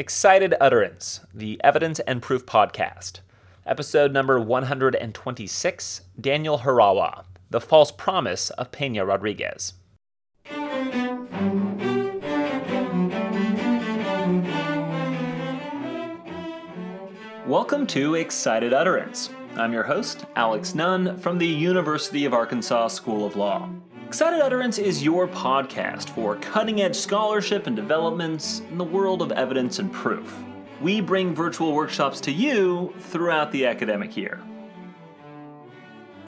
Excited 0.00 0.54
Utterance, 0.60 1.22
the 1.34 1.60
Evidence 1.64 1.98
and 1.98 2.22
Proof 2.22 2.46
Podcast. 2.46 3.18
Episode 3.66 4.12
number 4.12 4.38
126 4.38 6.02
Daniel 6.20 6.60
Harawa, 6.60 7.24
The 7.50 7.60
False 7.60 7.90
Promise 7.90 8.50
of 8.50 8.70
Pena 8.70 9.04
Rodriguez. 9.04 9.72
Welcome 17.44 17.84
to 17.88 18.14
Excited 18.14 18.72
Utterance. 18.72 19.30
I'm 19.56 19.72
your 19.72 19.82
host, 19.82 20.26
Alex 20.36 20.76
Nunn, 20.76 21.18
from 21.18 21.38
the 21.38 21.46
University 21.48 22.24
of 22.24 22.32
Arkansas 22.32 22.86
School 22.86 23.26
of 23.26 23.34
Law. 23.34 23.68
Excited 24.08 24.40
Utterance 24.40 24.78
is 24.78 25.04
your 25.04 25.28
podcast 25.28 26.08
for 26.08 26.36
cutting 26.36 26.80
edge 26.80 26.96
scholarship 26.96 27.66
and 27.66 27.76
developments 27.76 28.60
in 28.70 28.78
the 28.78 28.84
world 28.84 29.20
of 29.20 29.32
evidence 29.32 29.80
and 29.80 29.92
proof. 29.92 30.34
We 30.80 31.02
bring 31.02 31.34
virtual 31.34 31.74
workshops 31.74 32.18
to 32.22 32.32
you 32.32 32.94
throughout 33.00 33.52
the 33.52 33.66
academic 33.66 34.16
year. 34.16 34.40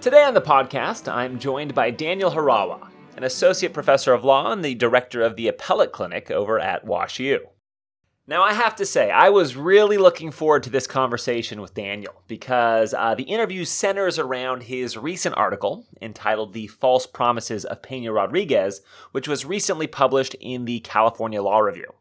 Today 0.02 0.22
on 0.22 0.34
the 0.34 0.42
podcast, 0.42 1.10
I'm 1.10 1.38
joined 1.38 1.74
by 1.74 1.90
Daniel 1.90 2.32
Harawa, 2.32 2.90
an 3.16 3.24
associate 3.24 3.72
professor 3.72 4.12
of 4.12 4.24
law 4.24 4.52
and 4.52 4.62
the 4.62 4.74
director 4.74 5.22
of 5.22 5.36
the 5.36 5.48
appellate 5.48 5.90
clinic 5.90 6.30
over 6.30 6.60
at 6.60 6.84
WashU. 6.84 7.46
Now, 8.30 8.44
I 8.44 8.52
have 8.52 8.76
to 8.76 8.86
say, 8.86 9.10
I 9.10 9.28
was 9.30 9.56
really 9.56 9.98
looking 9.98 10.30
forward 10.30 10.62
to 10.62 10.70
this 10.70 10.86
conversation 10.86 11.60
with 11.60 11.74
Daniel 11.74 12.22
because 12.28 12.94
uh, 12.94 13.16
the 13.16 13.24
interview 13.24 13.64
centers 13.64 14.20
around 14.20 14.62
his 14.62 14.96
recent 14.96 15.36
article 15.36 15.84
entitled 16.00 16.52
The 16.52 16.68
False 16.68 17.06
Promises 17.08 17.64
of 17.64 17.82
Pena 17.82 18.12
Rodriguez, 18.12 18.82
which 19.10 19.26
was 19.26 19.44
recently 19.44 19.88
published 19.88 20.34
in 20.34 20.64
the 20.64 20.78
California 20.78 21.42
Law 21.42 21.58
Review. 21.58 21.92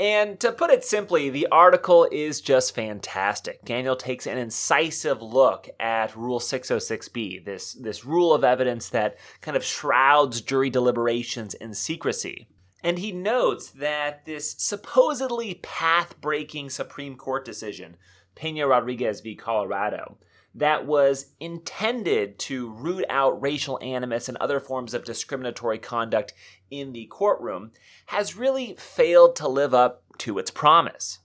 And 0.00 0.40
to 0.40 0.50
put 0.50 0.70
it 0.70 0.84
simply, 0.84 1.30
the 1.30 1.46
article 1.52 2.08
is 2.10 2.40
just 2.40 2.74
fantastic. 2.74 3.64
Daniel 3.64 3.94
takes 3.94 4.26
an 4.26 4.36
incisive 4.36 5.22
look 5.22 5.68
at 5.78 6.16
Rule 6.16 6.40
606b, 6.40 7.44
this, 7.44 7.74
this 7.74 8.04
rule 8.04 8.34
of 8.34 8.42
evidence 8.42 8.88
that 8.88 9.16
kind 9.40 9.56
of 9.56 9.62
shrouds 9.62 10.40
jury 10.40 10.70
deliberations 10.70 11.54
in 11.54 11.72
secrecy. 11.72 12.48
And 12.82 12.98
he 12.98 13.10
notes 13.12 13.70
that 13.70 14.24
this 14.24 14.54
supposedly 14.58 15.54
path 15.54 16.20
breaking 16.20 16.70
Supreme 16.70 17.16
Court 17.16 17.44
decision, 17.44 17.96
Pena 18.34 18.66
Rodriguez 18.68 19.20
v. 19.20 19.34
Colorado, 19.34 20.18
that 20.54 20.86
was 20.86 21.32
intended 21.40 22.38
to 22.38 22.70
root 22.70 23.04
out 23.08 23.40
racial 23.40 23.78
animus 23.82 24.28
and 24.28 24.38
other 24.38 24.60
forms 24.60 24.94
of 24.94 25.04
discriminatory 25.04 25.78
conduct 25.78 26.32
in 26.70 26.92
the 26.92 27.06
courtroom, 27.06 27.72
has 28.06 28.36
really 28.36 28.74
failed 28.78 29.36
to 29.36 29.48
live 29.48 29.74
up 29.74 30.02
to 30.18 30.38
its 30.38 30.50
promise. 30.50 31.18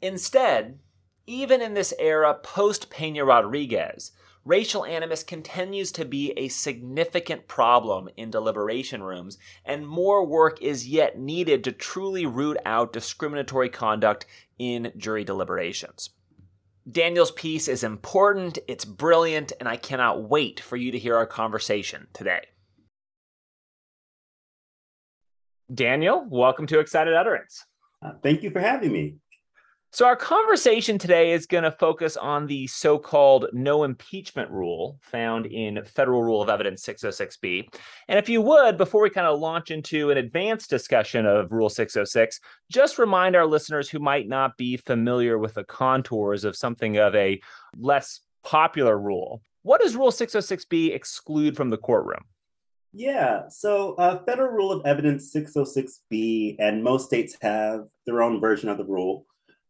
Instead, 0.00 0.78
even 1.26 1.60
in 1.60 1.74
this 1.74 1.92
era 1.98 2.34
post 2.34 2.90
Pena 2.90 3.24
Rodriguez, 3.24 4.12
racial 4.46 4.84
animus 4.84 5.24
continues 5.24 5.90
to 5.92 6.04
be 6.04 6.32
a 6.36 6.48
significant 6.48 7.48
problem 7.48 8.08
in 8.16 8.30
deliberation 8.30 9.02
rooms, 9.02 9.38
and 9.64 9.86
more 9.86 10.24
work 10.24 10.62
is 10.62 10.88
yet 10.88 11.18
needed 11.18 11.64
to 11.64 11.72
truly 11.72 12.24
root 12.24 12.56
out 12.64 12.92
discriminatory 12.92 13.68
conduct 13.68 14.24
in 14.58 14.92
jury 14.96 15.24
deliberations. 15.24 16.10
Daniel's 16.90 17.32
piece 17.32 17.66
is 17.66 17.82
important, 17.82 18.60
it's 18.68 18.84
brilliant, 18.84 19.52
and 19.58 19.68
I 19.68 19.76
cannot 19.76 20.22
wait 20.22 20.60
for 20.60 20.76
you 20.76 20.92
to 20.92 20.98
hear 20.98 21.16
our 21.16 21.26
conversation 21.26 22.06
today. 22.12 22.42
Daniel, 25.74 26.24
welcome 26.30 26.68
to 26.68 26.78
Excited 26.78 27.12
Utterance. 27.14 27.64
Uh, 28.00 28.12
thank 28.22 28.44
you 28.44 28.50
for 28.50 28.60
having 28.60 28.92
me. 28.92 29.16
So, 29.96 30.04
our 30.04 30.14
conversation 30.14 30.98
today 30.98 31.32
is 31.32 31.46
going 31.46 31.64
to 31.64 31.70
focus 31.70 32.18
on 32.18 32.46
the 32.46 32.66
so 32.66 32.98
called 32.98 33.46
no 33.54 33.82
impeachment 33.82 34.50
rule 34.50 34.98
found 35.00 35.46
in 35.46 35.82
Federal 35.86 36.22
Rule 36.22 36.42
of 36.42 36.50
Evidence 36.50 36.84
606B. 36.84 37.66
And 38.06 38.18
if 38.18 38.28
you 38.28 38.42
would, 38.42 38.76
before 38.76 39.00
we 39.00 39.08
kind 39.08 39.26
of 39.26 39.40
launch 39.40 39.70
into 39.70 40.10
an 40.10 40.18
advanced 40.18 40.68
discussion 40.68 41.24
of 41.24 41.50
Rule 41.50 41.70
606, 41.70 42.40
just 42.70 42.98
remind 42.98 43.36
our 43.36 43.46
listeners 43.46 43.88
who 43.88 43.98
might 43.98 44.28
not 44.28 44.58
be 44.58 44.76
familiar 44.76 45.38
with 45.38 45.54
the 45.54 45.64
contours 45.64 46.44
of 46.44 46.56
something 46.56 46.98
of 46.98 47.14
a 47.14 47.40
less 47.78 48.20
popular 48.44 48.98
rule. 48.98 49.40
What 49.62 49.80
does 49.80 49.96
Rule 49.96 50.10
606B 50.10 50.94
exclude 50.94 51.56
from 51.56 51.70
the 51.70 51.78
courtroom? 51.78 52.24
Yeah, 52.92 53.48
so 53.48 53.94
uh, 53.94 54.22
Federal 54.24 54.52
Rule 54.52 54.72
of 54.72 54.84
Evidence 54.84 55.32
606B, 55.34 56.56
and 56.58 56.84
most 56.84 57.06
states 57.06 57.34
have 57.40 57.86
their 58.04 58.22
own 58.22 58.42
version 58.42 58.68
of 58.68 58.76
the 58.76 58.84
rule 58.84 59.24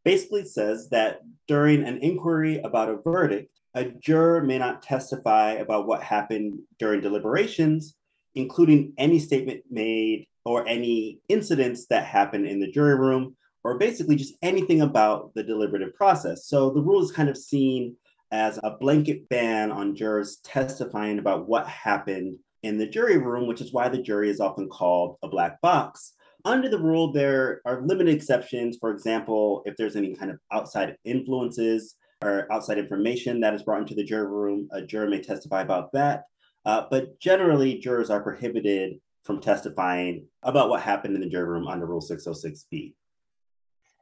basically 0.07 0.45
says 0.45 0.89
that 0.91 1.21
during 1.49 1.83
an 1.83 1.99
inquiry 1.99 2.61
about 2.63 2.89
a 2.89 2.97
verdict, 2.97 3.51
a 3.75 3.85
juror 3.85 4.41
may 4.41 4.57
not 4.57 4.81
testify 4.81 5.55
about 5.55 5.89
what 5.89 6.01
happened 6.01 6.61
during 6.79 7.01
deliberations, 7.01 7.97
including 8.37 8.93
any 8.99 9.19
statement 9.19 9.65
made 9.69 10.29
or 10.45 10.65
any 10.69 11.19
incidents 11.29 11.87
that 11.87 12.07
happened 12.07 12.47
in 12.47 12.61
the 12.61 12.71
jury 12.71 12.95
room, 12.95 13.37
or 13.65 13.79
basically 13.79 14.15
just 14.15 14.37
anything 14.43 14.81
about 14.81 15.35
the 15.35 15.43
deliberative 15.43 15.93
process. 15.97 16.47
So 16.47 16.71
the 16.71 16.81
rule 16.81 17.03
is 17.03 17.11
kind 17.11 17.29
of 17.29 17.37
seen 17.37 17.97
as 18.31 18.61
a 18.63 18.77
blanket 18.79 19.29
ban 19.29 19.73
on 19.73 19.97
jurors 19.97 20.37
testifying 20.45 21.19
about 21.19 21.49
what 21.49 21.67
happened 21.67 22.39
in 22.63 22.79
the 22.79 22.87
jury 22.87 23.19
room, 23.19 23.49
which 23.49 23.61
is 23.61 23.73
why 23.73 23.89
the 23.89 24.03
jury 24.03 24.31
is 24.31 24.39
often 24.39 24.69
called 24.69 25.17
a 25.25 25.29
black 25.29 25.61
box. 25.61 26.13
Under 26.45 26.69
the 26.69 26.79
rule, 26.79 27.13
there 27.13 27.61
are 27.65 27.83
limited 27.83 28.15
exceptions. 28.15 28.77
For 28.81 28.91
example, 28.91 29.63
if 29.67 29.77
there's 29.77 29.97
any 29.97 30.15
kind 30.15 30.31
of 30.31 30.39
outside 30.53 30.97
influences 31.05 31.97
or 32.23 32.51
outside 32.53 32.79
information 32.79 33.41
that 33.41 33.55
is 33.55 33.63
brought 33.63 33.81
into 33.81 33.95
the 33.95 34.05
jury 34.05 34.27
room, 34.27 34.69
a 34.73 34.83
juror 34.83 35.09
may 35.09 35.21
testify 35.21 35.63
about 35.63 35.93
that. 35.93 36.25
Uh, 36.65 36.85
but 36.91 37.19
generally, 37.21 37.79
jurors 37.79 38.11
are 38.11 38.23
prohibited 38.23 39.01
from 39.25 39.41
testifying 39.41 40.27
about 40.43 40.69
what 40.69 40.83
happened 40.83 41.15
in 41.15 41.21
the 41.21 41.29
jury 41.29 41.47
room 41.47 41.67
under 41.67 41.87
Rule 41.87 42.01
606B. 42.01 42.95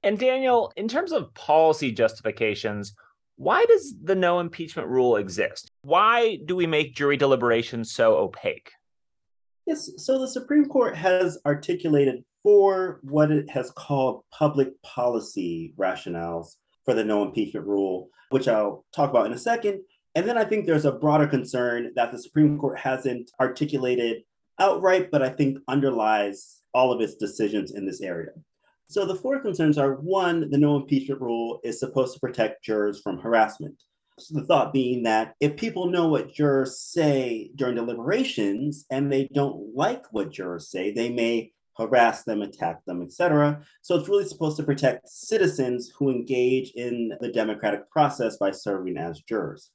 And 0.03 0.19
Daniel, 0.19 0.71
in 0.77 0.87
terms 0.87 1.13
of 1.13 1.33
policy 1.33 1.91
justifications, 1.91 2.95
why 3.37 3.65
does 3.65 3.95
the 4.03 4.15
no 4.15 4.41
impeachment 4.41 4.89
rule 4.89 5.17
exist? 5.17 5.71
Why 5.83 6.39
do 6.45 6.55
we 6.55 6.67
make 6.67 6.95
jury 6.95 7.17
deliberations 7.17 7.91
so 7.91 8.17
opaque? 8.17 8.71
Yes, 9.67 9.91
so 9.97 10.19
the 10.19 10.29
Supreme 10.29 10.67
Court 10.67 10.95
has 10.95 11.39
articulated 11.47 12.25
four 12.43 13.01
what 13.03 13.31
it 13.31 13.49
has 13.49 13.71
called 13.71 14.23
public 14.31 14.71
policy 14.83 15.73
rationales 15.79 16.57
for 16.85 16.93
the 16.93 17.05
no 17.05 17.23
impeachment 17.23 17.67
rule, 17.67 18.11
which 18.29 18.47
I'll 18.47 18.85
talk 18.95 19.09
about 19.09 19.27
in 19.27 19.33
a 19.33 19.39
second. 19.39 19.81
And 20.15 20.29
then 20.29 20.37
I 20.37 20.45
think 20.45 20.67
there's 20.67 20.85
a 20.85 20.93
broader 20.93 21.27
concern 21.27 21.93
that 21.97 22.13
the 22.13 22.19
Supreme 22.19 22.59
Court 22.59 22.79
hasn't 22.79 23.31
articulated 23.41 24.23
outright, 24.61 25.11
but 25.11 25.23
I 25.23 25.31
think 25.31 25.59
underlies 25.67 26.61
all 26.75 26.93
of 26.93 27.01
its 27.01 27.15
decisions 27.15 27.73
in 27.73 27.87
this 27.87 28.03
area. 28.03 28.31
So 28.89 29.07
the 29.07 29.15
four 29.15 29.41
concerns 29.41 29.79
are 29.79 29.95
one, 29.95 30.51
the 30.51 30.59
no 30.59 30.77
impeachment 30.77 31.21
rule 31.23 31.59
is 31.65 31.81
supposed 31.81 32.13
to 32.15 32.21
protect 32.21 32.63
jurors 32.63 33.01
from 33.01 33.19
harassment. 33.19 33.83
So 34.19 34.39
the 34.39 34.47
thought 34.47 34.73
being 34.73 35.03
that 35.05 35.35
if 35.41 35.57
people 35.57 35.87
know 35.87 36.09
what 36.09 36.33
jurors 36.33 36.81
say 36.81 37.51
during 37.57 37.75
deliberations 37.75 38.87
and 38.91 39.13
they 39.13 39.29
don't 39.35 39.75
like 39.75 40.05
what 40.13 40.31
jurors 40.31 40.71
say, 40.71 40.93
they 40.93 41.11
may 41.11 41.53
harass 41.77 42.23
them, 42.23 42.43
attack 42.43 42.85
them, 42.85 43.03
etc. 43.03 43.63
So 43.83 43.97
it's 43.97 44.09
really 44.09 44.27
supposed 44.27 44.57
to 44.59 44.63
protect 44.63 45.09
citizens 45.09 45.91
who 45.99 46.11
engage 46.11 46.71
in 46.77 47.13
the 47.21 47.33
democratic 47.33 47.91
process 47.91 48.37
by 48.37 48.53
serving 48.53 48.97
as 48.97 49.21
jurors. 49.21 49.71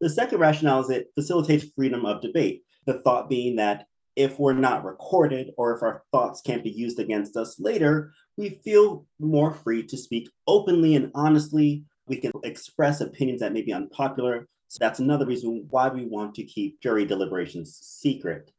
The 0.00 0.10
second 0.10 0.38
rationale 0.38 0.80
is 0.80 0.90
it 0.90 1.08
facilitates 1.14 1.72
freedom 1.74 2.04
of 2.04 2.20
debate. 2.20 2.64
The 2.86 3.00
thought 3.00 3.28
being 3.28 3.56
that 3.56 3.86
if 4.14 4.38
we're 4.38 4.52
not 4.52 4.84
recorded 4.84 5.52
or 5.56 5.76
if 5.76 5.82
our 5.82 6.02
thoughts 6.12 6.40
can't 6.40 6.64
be 6.64 6.70
used 6.70 6.98
against 6.98 7.36
us 7.36 7.58
later, 7.58 8.12
we 8.36 8.60
feel 8.64 9.06
more 9.18 9.54
free 9.54 9.84
to 9.84 9.96
speak 9.96 10.28
openly 10.46 10.96
and 10.96 11.10
honestly. 11.14 11.84
We 12.08 12.16
can 12.16 12.32
express 12.44 13.00
opinions 13.00 13.40
that 13.40 13.52
may 13.52 13.62
be 13.62 13.72
unpopular. 13.72 14.46
So 14.68 14.78
that's 14.80 14.98
another 14.98 15.26
reason 15.26 15.66
why 15.70 15.88
we 15.88 16.04
want 16.04 16.34
to 16.36 16.44
keep 16.44 16.80
jury 16.80 17.04
deliberations 17.04 17.78
secret. 17.82 18.50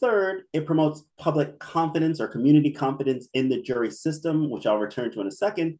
Third, 0.00 0.42
it 0.52 0.66
promotes 0.66 1.04
public 1.18 1.58
confidence 1.60 2.20
or 2.20 2.26
community 2.26 2.72
confidence 2.72 3.28
in 3.34 3.48
the 3.48 3.62
jury 3.62 3.90
system, 3.90 4.50
which 4.50 4.66
I'll 4.66 4.78
return 4.78 5.12
to 5.12 5.20
in 5.20 5.28
a 5.28 5.32
second. 5.32 5.78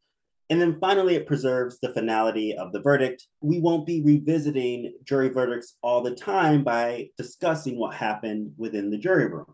And 0.50 0.60
then 0.60 0.78
finally, 0.78 1.14
it 1.14 1.26
preserves 1.26 1.80
the 1.80 1.92
finality 1.94 2.54
of 2.56 2.72
the 2.72 2.80
verdict. 2.80 3.26
We 3.40 3.58
won't 3.58 3.86
be 3.86 4.02
revisiting 4.02 4.92
jury 5.02 5.30
verdicts 5.30 5.76
all 5.82 6.02
the 6.02 6.14
time 6.14 6.62
by 6.62 7.08
discussing 7.16 7.78
what 7.78 7.94
happened 7.94 8.52
within 8.56 8.90
the 8.90 8.98
jury 8.98 9.26
room. 9.26 9.46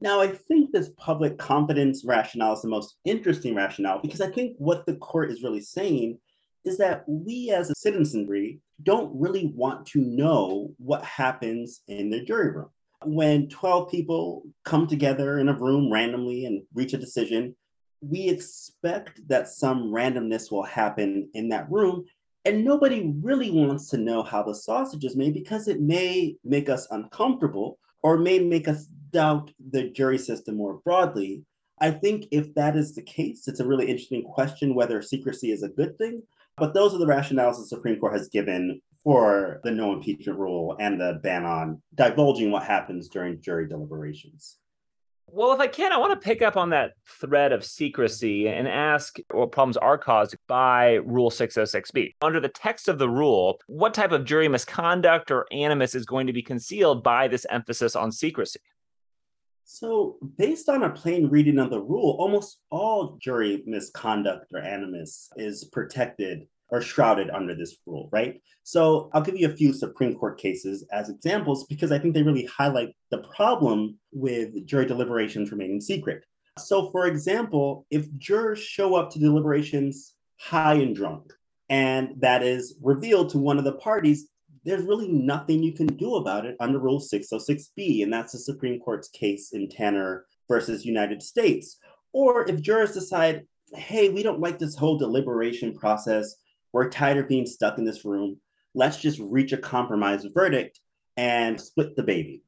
Now, 0.00 0.20
I 0.20 0.28
think 0.28 0.70
this 0.70 0.90
public 0.98 1.38
confidence 1.38 2.04
rationale 2.04 2.52
is 2.52 2.62
the 2.62 2.68
most 2.68 2.96
interesting 3.04 3.54
rationale 3.54 4.00
because 4.02 4.20
I 4.20 4.30
think 4.30 4.56
what 4.58 4.84
the 4.84 4.96
court 4.96 5.30
is 5.30 5.42
really 5.42 5.62
saying 5.62 6.18
is 6.64 6.78
that 6.78 7.04
we 7.06 7.50
as 7.50 7.70
a 7.70 7.74
citizenry 7.74 8.60
don't 8.82 9.12
really 9.18 9.52
want 9.54 9.86
to 9.86 10.00
know 10.00 10.72
what 10.78 11.04
happens 11.04 11.82
in 11.88 12.10
the 12.10 12.24
jury 12.24 12.50
room 12.50 12.68
when 13.06 13.48
12 13.48 13.90
people 13.90 14.42
come 14.64 14.86
together 14.86 15.38
in 15.38 15.48
a 15.48 15.58
room 15.58 15.92
randomly 15.92 16.46
and 16.46 16.62
reach 16.74 16.92
a 16.94 16.98
decision, 16.98 17.54
we 18.00 18.28
expect 18.28 19.26
that 19.28 19.48
some 19.48 19.90
randomness 19.90 20.50
will 20.50 20.62
happen 20.62 21.28
in 21.34 21.48
that 21.48 21.70
room. 21.70 22.04
And 22.44 22.64
nobody 22.64 23.12
really 23.22 23.50
wants 23.50 23.88
to 23.90 23.96
know 23.96 24.22
how 24.22 24.42
the 24.42 24.54
sausage 24.54 25.04
is 25.04 25.16
made 25.16 25.32
because 25.32 25.66
it 25.66 25.80
may 25.80 26.36
make 26.44 26.68
us 26.68 26.86
uncomfortable 26.90 27.78
or 28.02 28.18
may 28.18 28.38
make 28.38 28.68
us 28.68 28.86
doubt 29.10 29.50
the 29.70 29.90
jury 29.90 30.18
system 30.18 30.56
more 30.56 30.80
broadly. 30.84 31.42
I 31.80 31.90
think 31.90 32.26
if 32.30 32.54
that 32.54 32.76
is 32.76 32.94
the 32.94 33.02
case, 33.02 33.48
it's 33.48 33.60
a 33.60 33.66
really 33.66 33.86
interesting 33.86 34.22
question 34.22 34.74
whether 34.74 35.00
secrecy 35.00 35.52
is 35.52 35.62
a 35.62 35.68
good 35.68 35.96
thing. 35.96 36.22
But 36.56 36.74
those 36.74 36.94
are 36.94 36.98
the 36.98 37.06
rationales 37.06 37.56
the 37.56 37.66
Supreme 37.66 37.98
Court 37.98 38.16
has 38.16 38.28
given 38.28 38.80
for 39.02 39.60
the 39.64 39.70
no 39.70 39.92
impeachment 39.92 40.38
rule 40.38 40.76
and 40.80 41.00
the 41.00 41.20
ban 41.22 41.44
on 41.44 41.82
divulging 41.94 42.50
what 42.50 42.62
happens 42.62 43.08
during 43.08 43.40
jury 43.42 43.68
deliberations. 43.68 44.58
Well, 45.26 45.52
if 45.52 45.60
I 45.60 45.66
can, 45.66 45.92
I 45.92 45.98
want 45.98 46.12
to 46.12 46.24
pick 46.24 46.42
up 46.42 46.56
on 46.56 46.70
that 46.70 46.92
thread 47.06 47.50
of 47.52 47.64
secrecy 47.64 48.46
and 48.46 48.68
ask 48.68 49.16
what 49.30 49.52
problems 49.52 49.76
are 49.76 49.98
caused 49.98 50.36
by 50.46 50.94
Rule 51.04 51.30
606B. 51.30 52.14
Under 52.22 52.40
the 52.40 52.48
text 52.48 52.88
of 52.88 52.98
the 52.98 53.08
rule, 53.08 53.58
what 53.66 53.94
type 53.94 54.12
of 54.12 54.24
jury 54.24 54.48
misconduct 54.48 55.30
or 55.30 55.46
animus 55.50 55.94
is 55.94 56.06
going 56.06 56.26
to 56.26 56.32
be 56.32 56.42
concealed 56.42 57.02
by 57.02 57.26
this 57.26 57.46
emphasis 57.50 57.96
on 57.96 58.12
secrecy? 58.12 58.60
So, 59.64 60.18
based 60.36 60.68
on 60.68 60.82
a 60.82 60.90
plain 60.90 61.28
reading 61.28 61.58
of 61.58 61.70
the 61.70 61.80
rule, 61.80 62.16
almost 62.18 62.60
all 62.70 63.16
jury 63.20 63.62
misconduct 63.66 64.52
or 64.52 64.60
animus 64.60 65.30
is 65.36 65.64
protected 65.64 66.46
or 66.68 66.80
shrouded 66.80 67.30
under 67.30 67.54
this 67.54 67.76
rule, 67.86 68.08
right? 68.12 68.40
So 68.62 69.10
I'll 69.12 69.22
give 69.22 69.36
you 69.36 69.48
a 69.48 69.56
few 69.56 69.72
Supreme 69.72 70.14
Court 70.14 70.38
cases 70.38 70.86
as 70.92 71.08
examples 71.08 71.66
because 71.66 71.92
I 71.92 71.98
think 71.98 72.14
they 72.14 72.22
really 72.22 72.46
highlight 72.46 72.96
the 73.10 73.18
problem 73.34 73.98
with 74.12 74.66
jury 74.66 74.86
deliberations 74.86 75.52
remaining 75.52 75.80
secret. 75.80 76.24
So, 76.58 76.90
for 76.90 77.06
example, 77.06 77.86
if 77.90 78.06
jurors 78.16 78.60
show 78.60 78.94
up 78.94 79.10
to 79.10 79.18
deliberations 79.18 80.14
high 80.38 80.74
and 80.74 80.94
drunk, 80.94 81.32
and 81.68 82.14
that 82.20 82.42
is 82.42 82.76
revealed 82.82 83.30
to 83.30 83.38
one 83.38 83.58
of 83.58 83.64
the 83.64 83.72
parties, 83.72 84.28
there's 84.64 84.84
really 84.84 85.08
nothing 85.08 85.62
you 85.62 85.72
can 85.72 85.86
do 85.86 86.16
about 86.16 86.46
it 86.46 86.56
under 86.60 86.78
Rule 86.78 87.00
606B. 87.00 88.02
And 88.02 88.12
that's 88.12 88.32
the 88.32 88.38
Supreme 88.38 88.80
Court's 88.80 89.08
case 89.08 89.52
in 89.52 89.68
Tanner 89.68 90.26
versus 90.48 90.86
United 90.86 91.22
States. 91.22 91.78
Or 92.12 92.48
if 92.48 92.62
jurors 92.62 92.92
decide, 92.92 93.46
hey, 93.74 94.08
we 94.08 94.22
don't 94.22 94.40
like 94.40 94.58
this 94.58 94.74
whole 94.74 94.96
deliberation 94.96 95.74
process, 95.74 96.36
we're 96.72 96.88
tired 96.88 97.18
of 97.18 97.28
being 97.28 97.46
stuck 97.46 97.78
in 97.78 97.84
this 97.84 98.04
room. 98.04 98.38
Let's 98.74 98.96
just 98.96 99.20
reach 99.20 99.52
a 99.52 99.58
compromise 99.58 100.24
verdict 100.24 100.80
and 101.16 101.60
split 101.60 101.94
the 101.94 102.02
baby. 102.02 102.42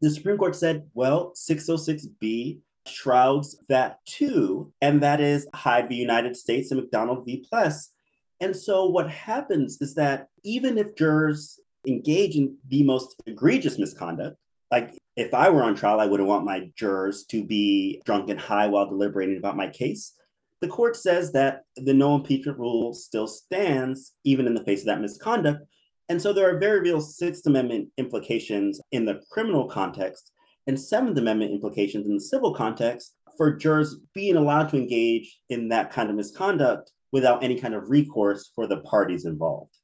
The 0.00 0.10
Supreme 0.10 0.36
Court 0.36 0.54
said, 0.54 0.88
well, 0.94 1.32
606B 1.34 2.60
shrouds 2.86 3.58
that 3.68 4.04
too, 4.06 4.72
and 4.80 5.02
that 5.02 5.20
is 5.20 5.48
Hyde 5.54 5.88
v. 5.88 5.96
United 5.96 6.36
States 6.36 6.70
and 6.70 6.80
McDonald 6.80 7.24
v. 7.24 7.44
Pless. 7.48 7.92
And 8.40 8.54
so 8.54 8.86
what 8.86 9.10
happens 9.10 9.80
is 9.80 9.94
that 9.94 10.28
even 10.44 10.78
if 10.78 10.96
jurors 10.96 11.58
engage 11.86 12.36
in 12.36 12.56
the 12.68 12.82
most 12.82 13.20
egregious 13.26 13.78
misconduct, 13.78 14.36
like 14.70 14.98
if 15.16 15.32
I 15.32 15.48
were 15.48 15.62
on 15.62 15.74
trial, 15.74 16.00
I 16.00 16.06
wouldn't 16.06 16.28
want 16.28 16.44
my 16.44 16.70
jurors 16.76 17.24
to 17.30 17.44
be 17.44 18.02
drunk 18.04 18.28
and 18.28 18.40
high 18.40 18.66
while 18.66 18.88
deliberating 18.88 19.38
about 19.38 19.56
my 19.56 19.68
case 19.68 20.14
the 20.60 20.68
court 20.68 20.96
says 20.96 21.32
that 21.32 21.64
the 21.76 21.92
no 21.92 22.14
impeachment 22.14 22.58
rule 22.58 22.94
still 22.94 23.26
stands 23.26 24.14
even 24.24 24.46
in 24.46 24.54
the 24.54 24.64
face 24.64 24.80
of 24.80 24.86
that 24.86 25.00
misconduct. 25.00 25.64
And 26.08 26.20
so 26.20 26.32
there 26.32 26.48
are 26.48 26.58
very 26.58 26.80
real 26.80 27.00
Sixth 27.00 27.46
Amendment 27.46 27.88
implications 27.98 28.80
in 28.92 29.04
the 29.04 29.20
criminal 29.30 29.68
context 29.68 30.32
and 30.66 30.80
Seventh 30.80 31.18
Amendment 31.18 31.52
implications 31.52 32.06
in 32.06 32.14
the 32.14 32.20
civil 32.20 32.54
context 32.54 33.14
for 33.36 33.54
jurors 33.54 33.96
being 34.14 34.36
allowed 34.36 34.68
to 34.70 34.76
engage 34.76 35.38
in 35.50 35.68
that 35.68 35.92
kind 35.92 36.08
of 36.08 36.16
misconduct 36.16 36.92
without 37.16 37.42
any 37.42 37.58
kind 37.58 37.72
of 37.72 37.88
recourse 37.88 38.50
for 38.54 38.66
the 38.66 38.76
parties 38.76 39.24
involved. 39.24 39.74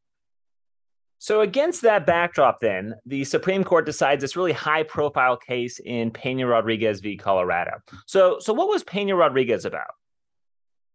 So, 1.16 1.40
against 1.40 1.80
that 1.80 2.04
backdrop, 2.04 2.60
then, 2.60 2.94
the 3.06 3.24
Supreme 3.24 3.64
Court 3.64 3.86
decides 3.86 4.20
this 4.20 4.36
really 4.36 4.52
high 4.52 4.82
profile 4.82 5.38
case 5.38 5.78
in 5.78 6.10
Pena 6.10 6.46
Rodriguez 6.46 7.00
v. 7.00 7.16
Colorado. 7.16 7.80
So, 8.06 8.38
so 8.38 8.52
what 8.52 8.68
was 8.68 8.84
Pena 8.84 9.16
Rodriguez 9.16 9.64
about? 9.64 9.92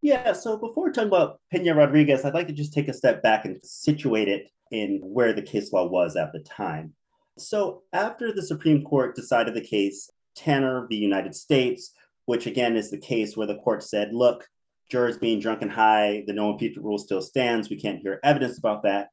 Yeah, 0.03 0.33
so 0.33 0.59
before 0.59 0.91
talking 0.91 1.07
about 1.07 1.39
Pena 1.51 1.73
Rodriguez, 1.73 2.23
I'd 2.23 2.35
like 2.35 2.45
to 2.47 2.53
just 2.53 2.71
take 2.71 2.87
a 2.87 2.93
step 2.93 3.23
back 3.23 3.45
and 3.45 3.57
situate 3.63 4.27
it 4.27 4.51
in 4.69 4.99
where 5.01 5.33
the 5.33 5.41
case 5.41 5.73
law 5.73 5.87
was 5.87 6.15
at 6.15 6.33
the 6.33 6.41
time. 6.41 6.93
So, 7.39 7.81
after 7.93 8.31
the 8.31 8.43
Supreme 8.43 8.83
Court 8.83 9.15
decided 9.15 9.55
the 9.55 9.61
case, 9.61 10.11
Tanner 10.35 10.85
v. 10.87 10.97
United 10.97 11.33
States, 11.33 11.93
which 12.25 12.45
again 12.45 12.75
is 12.75 12.91
the 12.91 12.99
case 12.99 13.35
where 13.35 13.47
the 13.47 13.55
court 13.55 13.81
said, 13.81 14.13
look, 14.13 14.47
jurors 14.89 15.17
being 15.17 15.39
drunk 15.39 15.61
and 15.61 15.71
high, 15.71 16.23
the 16.27 16.33
no 16.33 16.51
impeachment 16.51 16.85
rule 16.85 16.97
still 16.97 17.21
stands. 17.21 17.69
We 17.69 17.79
can't 17.79 17.99
hear 17.99 18.19
evidence 18.23 18.57
about 18.57 18.83
that. 18.83 19.09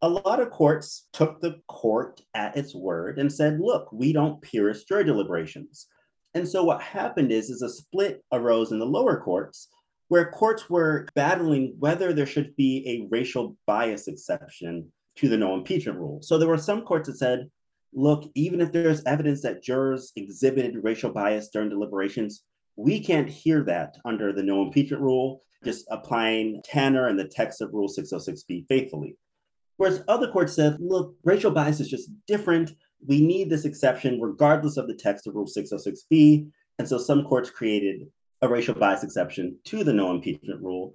A 0.00 0.08
lot 0.08 0.40
of 0.40 0.50
courts 0.50 1.08
took 1.12 1.40
the 1.40 1.60
court 1.66 2.20
at 2.34 2.56
its 2.56 2.74
word 2.74 3.18
and 3.18 3.32
said, 3.32 3.58
look, 3.58 3.90
we 3.92 4.12
don't 4.12 4.40
pierce 4.40 4.84
jury 4.84 5.04
deliberations. 5.04 5.88
And 6.34 6.48
so 6.48 6.62
what 6.62 6.80
happened 6.80 7.32
is, 7.32 7.50
is 7.50 7.62
a 7.62 7.68
split 7.68 8.22
arose 8.32 8.70
in 8.70 8.78
the 8.78 8.86
lower 8.86 9.20
courts 9.20 9.68
where 10.08 10.30
courts 10.30 10.70
were 10.70 11.06
battling 11.14 11.74
whether 11.78 12.12
there 12.12 12.26
should 12.26 12.54
be 12.56 12.84
a 12.86 13.08
racial 13.10 13.56
bias 13.66 14.08
exception 14.08 14.90
to 15.16 15.28
the 15.28 15.36
no 15.36 15.54
impeachment 15.54 15.98
rule. 15.98 16.20
So 16.22 16.38
there 16.38 16.48
were 16.48 16.58
some 16.58 16.82
courts 16.82 17.08
that 17.08 17.18
said, 17.18 17.50
look, 17.92 18.30
even 18.34 18.60
if 18.60 18.72
there's 18.72 19.04
evidence 19.04 19.42
that 19.42 19.62
jurors 19.62 20.12
exhibited 20.16 20.82
racial 20.82 21.10
bias 21.10 21.48
during 21.48 21.70
deliberations, 21.70 22.44
we 22.78 23.00
can't 23.00 23.28
hear 23.28 23.64
that 23.64 23.96
under 24.04 24.32
the 24.32 24.42
no 24.42 24.62
impeachment 24.62 25.02
rule, 25.02 25.42
just 25.64 25.84
applying 25.90 26.62
Tanner 26.64 27.08
and 27.08 27.18
the 27.18 27.26
text 27.26 27.60
of 27.60 27.74
Rule 27.74 27.88
606b 27.88 28.68
faithfully. 28.68 29.16
Whereas 29.78 30.04
other 30.06 30.30
courts 30.30 30.54
said, 30.54 30.76
look, 30.78 31.16
racial 31.24 31.50
bias 31.50 31.80
is 31.80 31.90
just 31.90 32.08
different. 32.28 32.70
We 33.04 33.20
need 33.20 33.50
this 33.50 33.64
exception 33.64 34.20
regardless 34.20 34.76
of 34.76 34.86
the 34.86 34.94
text 34.94 35.26
of 35.26 35.34
Rule 35.34 35.46
606b. 35.46 36.48
And 36.78 36.88
so 36.88 36.98
some 36.98 37.24
courts 37.24 37.50
created 37.50 38.06
a 38.42 38.48
racial 38.48 38.74
bias 38.74 39.02
exception 39.02 39.58
to 39.64 39.82
the 39.82 39.92
no 39.92 40.12
impeachment 40.12 40.62
rule. 40.62 40.94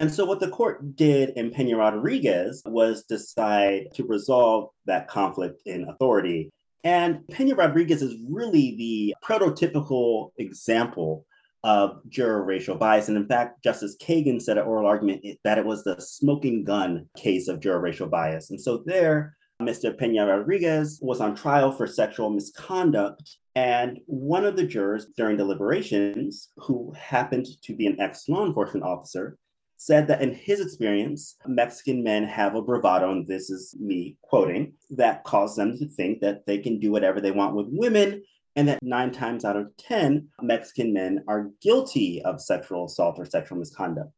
And 0.00 0.12
so, 0.12 0.24
what 0.24 0.40
the 0.40 0.50
court 0.50 0.96
did 0.96 1.30
in 1.30 1.50
Pena 1.50 1.76
Rodriguez 1.76 2.62
was 2.64 3.04
decide 3.04 3.86
to 3.94 4.04
resolve 4.04 4.70
that 4.86 5.08
conflict 5.08 5.62
in 5.66 5.88
authority. 5.88 6.50
And 6.84 7.26
Pena 7.28 7.54
Rodriguez 7.54 8.02
is 8.02 8.16
really 8.28 8.76
the 8.76 9.14
prototypical 9.24 10.30
example 10.38 11.26
of 11.64 11.98
juror 12.10 12.44
racial 12.44 12.76
bias. 12.76 13.08
And 13.08 13.16
in 13.16 13.26
fact, 13.26 13.64
Justice 13.64 13.96
Kagan 13.96 14.40
said 14.40 14.58
at 14.58 14.66
oral 14.66 14.86
argument 14.86 15.24
that 15.44 15.56
it 15.56 15.64
was 15.64 15.82
the 15.82 15.98
smoking 15.98 16.62
gun 16.62 17.08
case 17.16 17.48
of 17.48 17.60
juror 17.60 17.80
racial 17.80 18.06
bias. 18.06 18.50
And 18.50 18.60
so, 18.60 18.82
there, 18.84 19.34
Mr. 19.62 19.96
Pena 19.96 20.26
Rodriguez 20.26 20.98
was 21.00 21.20
on 21.22 21.34
trial 21.34 21.72
for 21.72 21.86
sexual 21.86 22.28
misconduct 22.28 23.38
and 23.56 24.00
one 24.06 24.44
of 24.44 24.56
the 24.56 24.66
jurors 24.66 25.06
during 25.16 25.36
deliberations, 25.36 26.48
who 26.56 26.92
happened 26.98 27.46
to 27.62 27.74
be 27.74 27.86
an 27.86 28.00
ex 28.00 28.28
law 28.28 28.44
enforcement 28.44 28.84
officer, 28.84 29.38
said 29.76 30.06
that 30.08 30.22
in 30.22 30.32
his 30.32 30.60
experience, 30.60 31.36
Mexican 31.46 32.02
men 32.02 32.24
have 32.24 32.54
a 32.54 32.62
bravado, 32.62 33.10
and 33.10 33.26
this 33.26 33.50
is 33.50 33.74
me 33.78 34.16
quoting, 34.22 34.72
that 34.90 35.24
causes 35.24 35.56
them 35.56 35.76
to 35.78 35.86
think 35.86 36.20
that 36.20 36.46
they 36.46 36.58
can 36.58 36.78
do 36.78 36.90
whatever 36.90 37.20
they 37.20 37.30
want 37.30 37.54
with 37.54 37.66
women, 37.70 38.22
and 38.56 38.68
that 38.68 38.82
nine 38.82 39.10
times 39.10 39.44
out 39.44 39.56
of 39.56 39.76
10, 39.78 40.28
Mexican 40.42 40.92
men 40.92 41.24
are 41.26 41.50
guilty 41.60 42.22
of 42.22 42.40
sexual 42.40 42.86
assault 42.86 43.18
or 43.18 43.24
sexual 43.24 43.58
misconduct. 43.58 44.10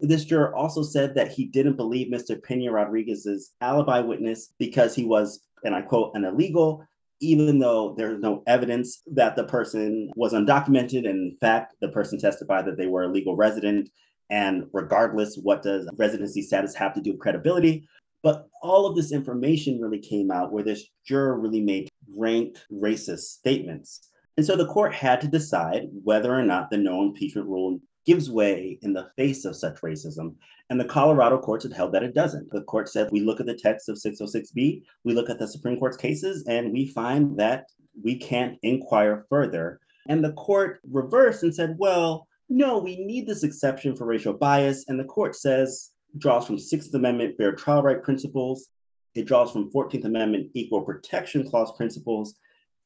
This 0.00 0.24
juror 0.24 0.54
also 0.54 0.82
said 0.82 1.14
that 1.14 1.30
he 1.30 1.46
didn't 1.46 1.76
believe 1.76 2.12
Mr. 2.12 2.42
Pena 2.42 2.72
Rodriguez's 2.72 3.52
alibi 3.60 4.00
witness 4.00 4.52
because 4.58 4.94
he 4.94 5.04
was, 5.04 5.40
and 5.62 5.74
I 5.74 5.82
quote, 5.82 6.14
an 6.14 6.24
illegal 6.24 6.84
even 7.20 7.58
though 7.58 7.94
there's 7.96 8.20
no 8.20 8.42
evidence 8.46 9.02
that 9.06 9.36
the 9.36 9.44
person 9.44 10.10
was 10.16 10.32
undocumented. 10.32 11.08
And 11.08 11.32
in 11.32 11.36
fact, 11.40 11.74
the 11.80 11.88
person 11.88 12.18
testified 12.18 12.66
that 12.66 12.76
they 12.76 12.86
were 12.86 13.04
a 13.04 13.08
legal 13.12 13.36
resident. 13.36 13.88
And 14.34 14.66
regardless, 14.72 15.36
what 15.36 15.62
does 15.62 15.88
residency 15.96 16.42
status 16.42 16.74
have 16.74 16.92
to 16.94 17.00
do 17.00 17.12
with 17.12 17.20
credibility? 17.20 17.86
But 18.20 18.48
all 18.62 18.84
of 18.84 18.96
this 18.96 19.12
information 19.12 19.80
really 19.80 20.00
came 20.00 20.32
out 20.32 20.50
where 20.50 20.64
this 20.64 20.86
juror 21.06 21.38
really 21.38 21.60
made 21.60 21.88
rank 22.12 22.56
racist 22.72 23.26
statements. 23.38 24.10
And 24.36 24.44
so 24.44 24.56
the 24.56 24.66
court 24.66 24.92
had 24.92 25.20
to 25.20 25.28
decide 25.28 25.84
whether 26.02 26.34
or 26.34 26.42
not 26.42 26.68
the 26.68 26.78
no 26.78 27.02
impeachment 27.02 27.46
rule 27.46 27.78
gives 28.06 28.28
way 28.28 28.80
in 28.82 28.92
the 28.92 29.08
face 29.16 29.44
of 29.44 29.54
such 29.54 29.80
racism. 29.82 30.34
And 30.68 30.80
the 30.80 30.84
Colorado 30.84 31.38
courts 31.38 31.62
had 31.62 31.72
held 31.72 31.92
that 31.92 32.02
it 32.02 32.16
doesn't. 32.16 32.50
The 32.50 32.62
court 32.62 32.88
said 32.88 33.12
we 33.12 33.20
look 33.20 33.38
at 33.38 33.46
the 33.46 33.54
text 33.54 33.88
of 33.88 33.98
606B, 34.04 34.82
we 35.04 35.14
look 35.14 35.30
at 35.30 35.38
the 35.38 35.46
Supreme 35.46 35.78
Court's 35.78 35.96
cases, 35.96 36.44
and 36.48 36.72
we 36.72 36.88
find 36.88 37.38
that 37.38 37.66
we 38.02 38.18
can't 38.18 38.58
inquire 38.64 39.26
further. 39.28 39.78
And 40.08 40.24
the 40.24 40.32
court 40.32 40.80
reversed 40.90 41.44
and 41.44 41.54
said, 41.54 41.76
well, 41.78 42.26
no, 42.48 42.78
we 42.78 43.04
need 43.04 43.26
this 43.26 43.42
exception 43.42 43.96
for 43.96 44.06
racial 44.06 44.32
bias. 44.32 44.84
And 44.88 44.98
the 44.98 45.04
court 45.04 45.34
says, 45.34 45.90
draws 46.18 46.46
from 46.46 46.58
Sixth 46.58 46.94
Amendment 46.94 47.36
fair 47.36 47.52
trial 47.52 47.82
right 47.82 48.02
principles, 48.02 48.68
it 49.14 49.26
draws 49.26 49.52
from 49.52 49.70
14th 49.70 50.04
Amendment 50.04 50.50
equal 50.54 50.82
protection 50.82 51.48
clause 51.48 51.72
principles, 51.76 52.34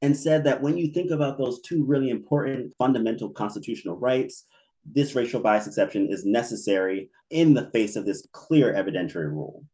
and 0.03 0.17
said 0.17 0.45
that 0.45 0.63
when 0.63 0.77
you 0.77 0.89
think 0.89 1.11
about 1.11 1.39
those 1.39 1.61
two 1.63 1.85
really 1.85 2.11
important 2.11 2.73
fundamental 2.79 3.31
constitutional 3.31 3.97
rights, 3.97 4.45
this 4.85 5.15
racial 5.15 5.41
bias 5.41 5.67
exception 5.67 6.09
is 6.09 6.25
necessary 6.25 7.11
in 7.31 7.55
the 7.55 7.71
face 7.71 7.97
of 7.97 8.07
this 8.07 8.27
clear 8.33 8.73
evidentiary 8.73 9.31
rule. 9.31 9.65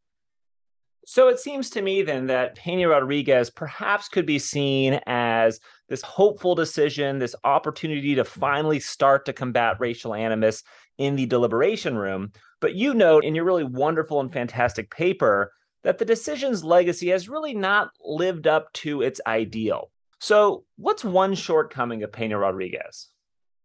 So 1.07 1.29
it 1.29 1.39
seems 1.39 1.69
to 1.71 1.83
me 1.83 2.03
then 2.03 2.27
that 2.29 2.57
Pena 2.57 2.89
Rodriguez 2.89 3.51
perhaps 3.51 4.09
could 4.09 4.25
be 4.25 4.39
seen 4.39 5.01
as 5.07 5.61
this 5.89 6.03
hopeful 6.03 6.55
decision, 6.55 7.19
this 7.19 7.37
opportunity 7.45 8.15
to 8.15 8.25
finally 8.25 8.81
start 8.81 9.27
to 9.27 9.33
combat 9.33 9.77
racial 9.79 10.15
animus 10.15 10.63
in 10.97 11.17
the 11.17 11.27
deliberation 11.27 11.97
room. 11.97 12.33
But 12.61 12.75
you 12.75 12.95
note 12.95 13.25
in 13.25 13.35
your 13.35 13.45
really 13.45 13.65
wonderful 13.65 14.21
and 14.21 14.33
fantastic 14.33 14.91
paper 14.91 15.53
that 15.83 15.99
the 15.99 16.05
decision's 16.07 16.65
legacy 16.65 17.09
has 17.09 17.29
really 17.29 17.55
not 17.55 17.91
lived 18.03 18.47
up 18.47 18.73
to 18.73 19.03
its 19.03 19.21
ideal. 19.27 19.91
So, 20.19 20.65
what's 20.77 21.05
one 21.05 21.35
shortcoming 21.35 22.03
of 22.03 22.13
Pena 22.13 22.39
Rodriguez? 22.39 23.09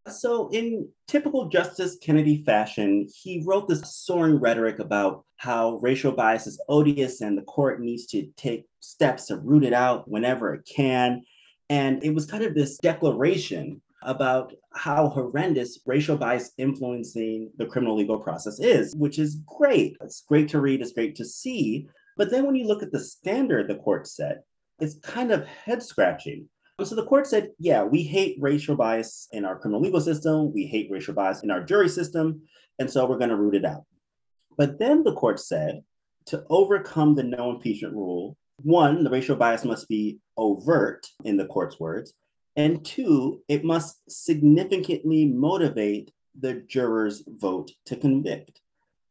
So, 0.09 0.49
in 0.49 0.89
typical 1.07 1.49
Justice 1.49 1.97
Kennedy 2.01 2.43
fashion, 2.43 3.07
he 3.13 3.43
wrote 3.45 3.67
this 3.67 3.81
soaring 3.95 4.39
rhetoric 4.39 4.79
about 4.79 5.23
how 5.37 5.77
racial 5.77 6.11
bias 6.11 6.47
is 6.47 6.61
odious 6.67 7.21
and 7.21 7.37
the 7.37 7.43
court 7.43 7.79
needs 7.79 8.05
to 8.07 8.27
take 8.35 8.65
steps 8.79 9.27
to 9.27 9.37
root 9.37 9.63
it 9.63 9.73
out 9.73 10.09
whenever 10.09 10.53
it 10.53 10.67
can. 10.67 11.21
And 11.69 12.03
it 12.03 12.13
was 12.13 12.25
kind 12.25 12.43
of 12.43 12.55
this 12.55 12.77
declaration 12.77 13.81
about 14.03 14.53
how 14.73 15.09
horrendous 15.09 15.79
racial 15.85 16.17
bias 16.17 16.51
influencing 16.57 17.51
the 17.57 17.65
criminal 17.65 17.97
legal 17.97 18.19
process 18.19 18.59
is, 18.59 18.95
which 18.95 19.19
is 19.19 19.41
great. 19.45 19.97
It's 20.01 20.21
great 20.21 20.49
to 20.49 20.61
read, 20.61 20.81
it's 20.81 20.93
great 20.93 21.15
to 21.17 21.25
see. 21.25 21.87
But 22.17 22.31
then 22.31 22.45
when 22.45 22.55
you 22.55 22.67
look 22.67 22.83
at 22.83 22.91
the 22.91 22.99
standard 22.99 23.67
the 23.67 23.75
court 23.75 24.07
set, 24.07 24.43
it's 24.79 24.95
kind 24.99 25.31
of 25.31 25.45
head 25.45 25.83
scratching. 25.83 26.47
So 26.83 26.95
the 26.95 27.05
court 27.05 27.27
said, 27.27 27.51
yeah, 27.59 27.83
we 27.83 28.03
hate 28.03 28.38
racial 28.39 28.75
bias 28.75 29.27
in 29.31 29.43
our 29.43 29.59
criminal 29.59 29.81
legal 29.81 30.00
system, 30.00 30.53
we 30.53 30.65
hate 30.65 30.89
racial 30.89 31.13
bias 31.13 31.43
in 31.43 31.51
our 31.51 31.62
jury 31.62 31.89
system, 31.89 32.41
and 32.79 32.89
so 32.89 33.05
we're 33.05 33.17
going 33.17 33.31
to 33.31 33.36
root 33.36 33.55
it 33.55 33.65
out. 33.65 33.83
But 34.57 34.79
then 34.79 35.03
the 35.03 35.13
court 35.13 35.39
said 35.39 35.81
to 36.27 36.45
overcome 36.50 37.15
the 37.15 37.24
no 37.24 37.50
impeachment 37.51 37.93
rule, 37.93 38.38
one, 38.62 39.03
the 39.03 39.09
racial 39.09 39.36
bias 39.36 39.65
must 39.65 39.88
be 39.89 40.19
overt, 40.38 41.07
in 41.25 41.38
the 41.38 41.45
court's 41.45 41.79
words, 41.79 42.13
and 42.55 42.83
two, 42.86 43.41
it 43.48 43.63
must 43.63 44.00
significantly 44.09 45.25
motivate 45.25 46.12
the 46.39 46.55
juror's 46.67 47.24
vote 47.27 47.71
to 47.86 47.95
convict. 47.95 48.62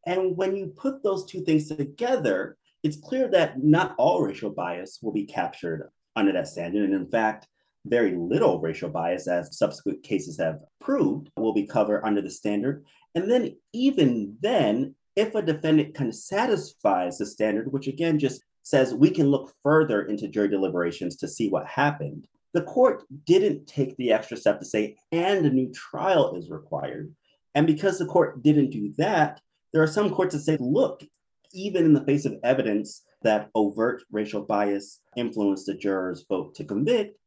And 0.05 0.35
when 0.35 0.55
you 0.55 0.67
put 0.67 1.03
those 1.03 1.25
two 1.25 1.41
things 1.41 1.67
together, 1.67 2.57
it's 2.83 2.97
clear 2.97 3.27
that 3.29 3.61
not 3.61 3.95
all 3.97 4.23
racial 4.23 4.49
bias 4.49 4.99
will 5.01 5.11
be 5.11 5.25
captured 5.25 5.89
under 6.15 6.31
that 6.31 6.47
standard. 6.47 6.89
And 6.89 6.93
in 6.93 7.07
fact, 7.07 7.47
very 7.85 8.15
little 8.15 8.59
racial 8.59 8.89
bias, 8.89 9.27
as 9.27 9.57
subsequent 9.57 10.03
cases 10.03 10.37
have 10.37 10.59
proved, 10.81 11.29
will 11.37 11.53
be 11.53 11.65
covered 11.65 12.03
under 12.03 12.21
the 12.21 12.29
standard. 12.29 12.85
And 13.15 13.29
then, 13.29 13.55
even 13.73 14.37
then, 14.41 14.95
if 15.15 15.35
a 15.35 15.41
defendant 15.41 15.95
kind 15.95 16.09
of 16.09 16.15
satisfies 16.15 17.17
the 17.17 17.25
standard, 17.25 17.71
which 17.71 17.87
again 17.87 18.19
just 18.19 18.41
says 18.63 18.93
we 18.93 19.09
can 19.09 19.31
look 19.31 19.53
further 19.63 20.03
into 20.03 20.27
jury 20.27 20.47
deliberations 20.47 21.15
to 21.17 21.27
see 21.27 21.49
what 21.49 21.65
happened, 21.65 22.27
the 22.53 22.61
court 22.63 23.03
didn't 23.25 23.67
take 23.67 23.95
the 23.97 24.11
extra 24.11 24.37
step 24.37 24.59
to 24.59 24.65
say, 24.65 24.95
and 25.11 25.45
a 25.45 25.49
new 25.49 25.71
trial 25.71 26.35
is 26.35 26.49
required. 26.49 27.13
And 27.55 27.67
because 27.67 27.97
the 27.97 28.05
court 28.05 28.41
didn't 28.43 28.69
do 28.69 28.93
that, 28.97 29.41
there 29.73 29.83
are 29.83 29.87
some 29.87 30.09
courts 30.09 30.33
that 30.33 30.41
say, 30.41 30.57
look, 30.59 31.03
even 31.51 31.85
in 31.85 31.93
the 31.93 32.03
face 32.05 32.25
of 32.25 32.37
evidence 32.43 33.03
that 33.23 33.49
overt 33.55 34.03
racial 34.11 34.41
bias 34.41 35.01
influenced 35.15 35.65
the 35.65 35.73
jurors' 35.73 36.25
vote 36.29 36.55
to 36.55 36.63
convict, 36.63 37.17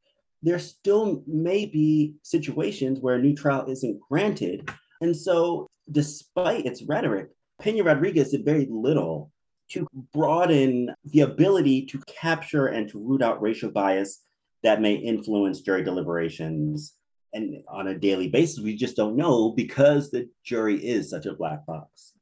there 0.43 0.59
still 0.59 1.23
may 1.27 1.67
be 1.67 2.15
situations 2.23 3.01
where 3.01 3.15
a 3.15 3.23
new 3.23 3.35
trial 3.35 3.67
isn't 3.69 4.01
granted. 4.11 4.69
And 5.01 5.17
so, 5.17 5.69
despite 5.91 6.67
its 6.67 6.83
rhetoric, 6.83 7.29
Pena 7.61 7.85
Rodriguez 7.85 8.31
did 8.31 8.45
very 8.45 8.67
little 8.71 9.31
to 9.71 9.87
broaden 10.13 10.95
the 11.05 11.21
ability 11.21 11.87
to 11.87 12.01
capture 12.07 12.67
and 12.67 12.89
to 12.91 12.99
root 12.99 13.23
out 13.23 13.41
racial 13.41 13.71
bias 13.71 14.21
that 14.63 14.81
may 14.81 14.95
influence 14.95 15.61
jury 15.61 15.83
deliberations. 15.83 16.95
And 17.33 17.63
on 17.69 17.89
a 17.89 17.99
daily 17.99 18.29
basis, 18.29 18.63
we 18.63 18.77
just 18.77 18.97
don't 18.97 19.17
know 19.17 19.51
because 19.51 20.11
the 20.11 20.29
jury 20.45 20.77
is 20.77 21.09
such 21.09 21.27
a 21.27 21.35
black 21.35 21.65
box. 21.67 22.13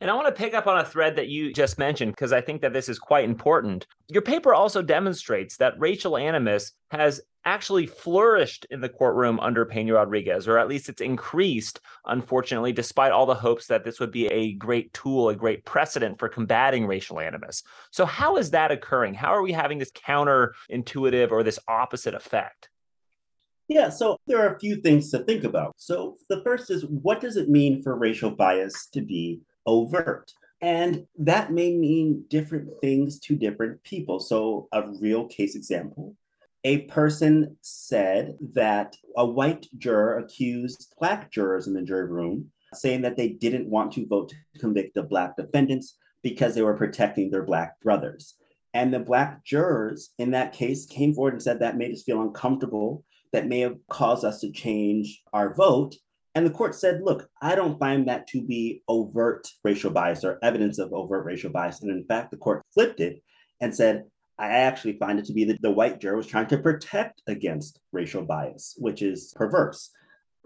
And 0.00 0.10
I 0.10 0.14
want 0.14 0.28
to 0.28 0.32
pick 0.32 0.54
up 0.54 0.66
on 0.66 0.78
a 0.78 0.84
thread 0.84 1.16
that 1.16 1.28
you 1.28 1.52
just 1.52 1.78
mentioned 1.78 2.12
because 2.12 2.32
I 2.32 2.40
think 2.40 2.62
that 2.62 2.72
this 2.72 2.88
is 2.88 2.98
quite 2.98 3.24
important. 3.24 3.86
Your 4.08 4.22
paper 4.22 4.54
also 4.54 4.80
demonstrates 4.80 5.58
that 5.58 5.78
racial 5.78 6.16
animus 6.16 6.72
has 6.90 7.20
actually 7.44 7.86
flourished 7.86 8.66
in 8.70 8.80
the 8.80 8.88
courtroom 8.88 9.40
under 9.40 9.64
Pena 9.64 9.94
Rodriguez, 9.94 10.46
or 10.46 10.58
at 10.58 10.68
least 10.68 10.88
it's 10.88 11.00
increased, 11.00 11.80
unfortunately, 12.06 12.72
despite 12.72 13.12
all 13.12 13.26
the 13.26 13.34
hopes 13.34 13.66
that 13.66 13.84
this 13.84 14.00
would 14.00 14.10
be 14.10 14.26
a 14.26 14.52
great 14.54 14.92
tool, 14.92 15.28
a 15.28 15.34
great 15.34 15.64
precedent 15.64 16.18
for 16.18 16.28
combating 16.28 16.86
racial 16.86 17.20
animus. 17.20 17.62
So, 17.90 18.04
how 18.04 18.36
is 18.36 18.50
that 18.50 18.70
occurring? 18.70 19.14
How 19.14 19.34
are 19.34 19.42
we 19.42 19.52
having 19.52 19.78
this 19.78 19.92
counterintuitive 19.92 21.30
or 21.30 21.42
this 21.42 21.58
opposite 21.68 22.14
effect? 22.14 22.68
Yeah, 23.68 23.88
so 23.88 24.18
there 24.26 24.40
are 24.44 24.54
a 24.54 24.58
few 24.58 24.76
things 24.76 25.10
to 25.12 25.20
think 25.20 25.44
about. 25.44 25.74
So, 25.76 26.16
the 26.28 26.42
first 26.42 26.70
is 26.70 26.84
what 26.86 27.20
does 27.20 27.36
it 27.36 27.48
mean 27.48 27.82
for 27.82 27.96
racial 27.96 28.30
bias 28.30 28.88
to 28.92 29.00
be 29.00 29.40
overt. 29.66 30.32
And 30.62 31.06
that 31.18 31.52
may 31.52 31.74
mean 31.74 32.24
different 32.28 32.68
things 32.82 33.18
to 33.20 33.34
different 33.34 33.82
people. 33.82 34.20
So, 34.20 34.68
a 34.72 34.82
real 35.00 35.26
case 35.26 35.54
example 35.54 36.16
a 36.64 36.82
person 36.82 37.56
said 37.62 38.36
that 38.54 38.96
a 39.16 39.24
white 39.24 39.66
juror 39.78 40.18
accused 40.18 40.94
black 40.98 41.30
jurors 41.30 41.66
in 41.66 41.74
the 41.74 41.82
jury 41.82 42.06
room, 42.06 42.50
saying 42.74 43.02
that 43.02 43.16
they 43.16 43.28
didn't 43.28 43.68
want 43.68 43.92
to 43.92 44.06
vote 44.06 44.28
to 44.28 44.60
convict 44.60 44.94
the 44.94 45.02
black 45.02 45.36
defendants 45.36 45.96
because 46.22 46.54
they 46.54 46.62
were 46.62 46.76
protecting 46.76 47.30
their 47.30 47.42
black 47.42 47.80
brothers. 47.80 48.34
And 48.74 48.92
the 48.92 49.00
black 49.00 49.44
jurors 49.44 50.10
in 50.18 50.30
that 50.32 50.52
case 50.52 50.86
came 50.86 51.14
forward 51.14 51.32
and 51.32 51.42
said 51.42 51.60
that 51.60 51.78
made 51.78 51.92
us 51.92 52.02
feel 52.02 52.20
uncomfortable, 52.20 53.04
that 53.32 53.48
may 53.48 53.60
have 53.60 53.76
caused 53.88 54.24
us 54.24 54.40
to 54.40 54.52
change 54.52 55.22
our 55.32 55.54
vote. 55.54 55.96
And 56.34 56.46
the 56.46 56.50
court 56.50 56.76
said, 56.76 57.00
look, 57.02 57.28
I 57.42 57.56
don't 57.56 57.78
find 57.78 58.06
that 58.06 58.28
to 58.28 58.42
be 58.42 58.82
overt 58.86 59.48
racial 59.64 59.90
bias 59.90 60.24
or 60.24 60.38
evidence 60.42 60.78
of 60.78 60.92
overt 60.92 61.24
racial 61.24 61.50
bias. 61.50 61.82
And 61.82 61.90
in 61.90 62.04
fact, 62.04 62.30
the 62.30 62.36
court 62.36 62.62
flipped 62.72 63.00
it 63.00 63.22
and 63.60 63.74
said, 63.74 64.04
I 64.40 64.48
actually 64.48 64.96
find 64.96 65.18
it 65.18 65.26
to 65.26 65.34
be 65.34 65.44
that 65.44 65.60
the 65.60 65.70
white 65.70 66.00
juror 66.00 66.16
was 66.16 66.26
trying 66.26 66.46
to 66.46 66.58
protect 66.58 67.22
against 67.26 67.78
racial 67.92 68.22
bias, 68.22 68.74
which 68.78 69.02
is 69.02 69.34
perverse. 69.36 69.90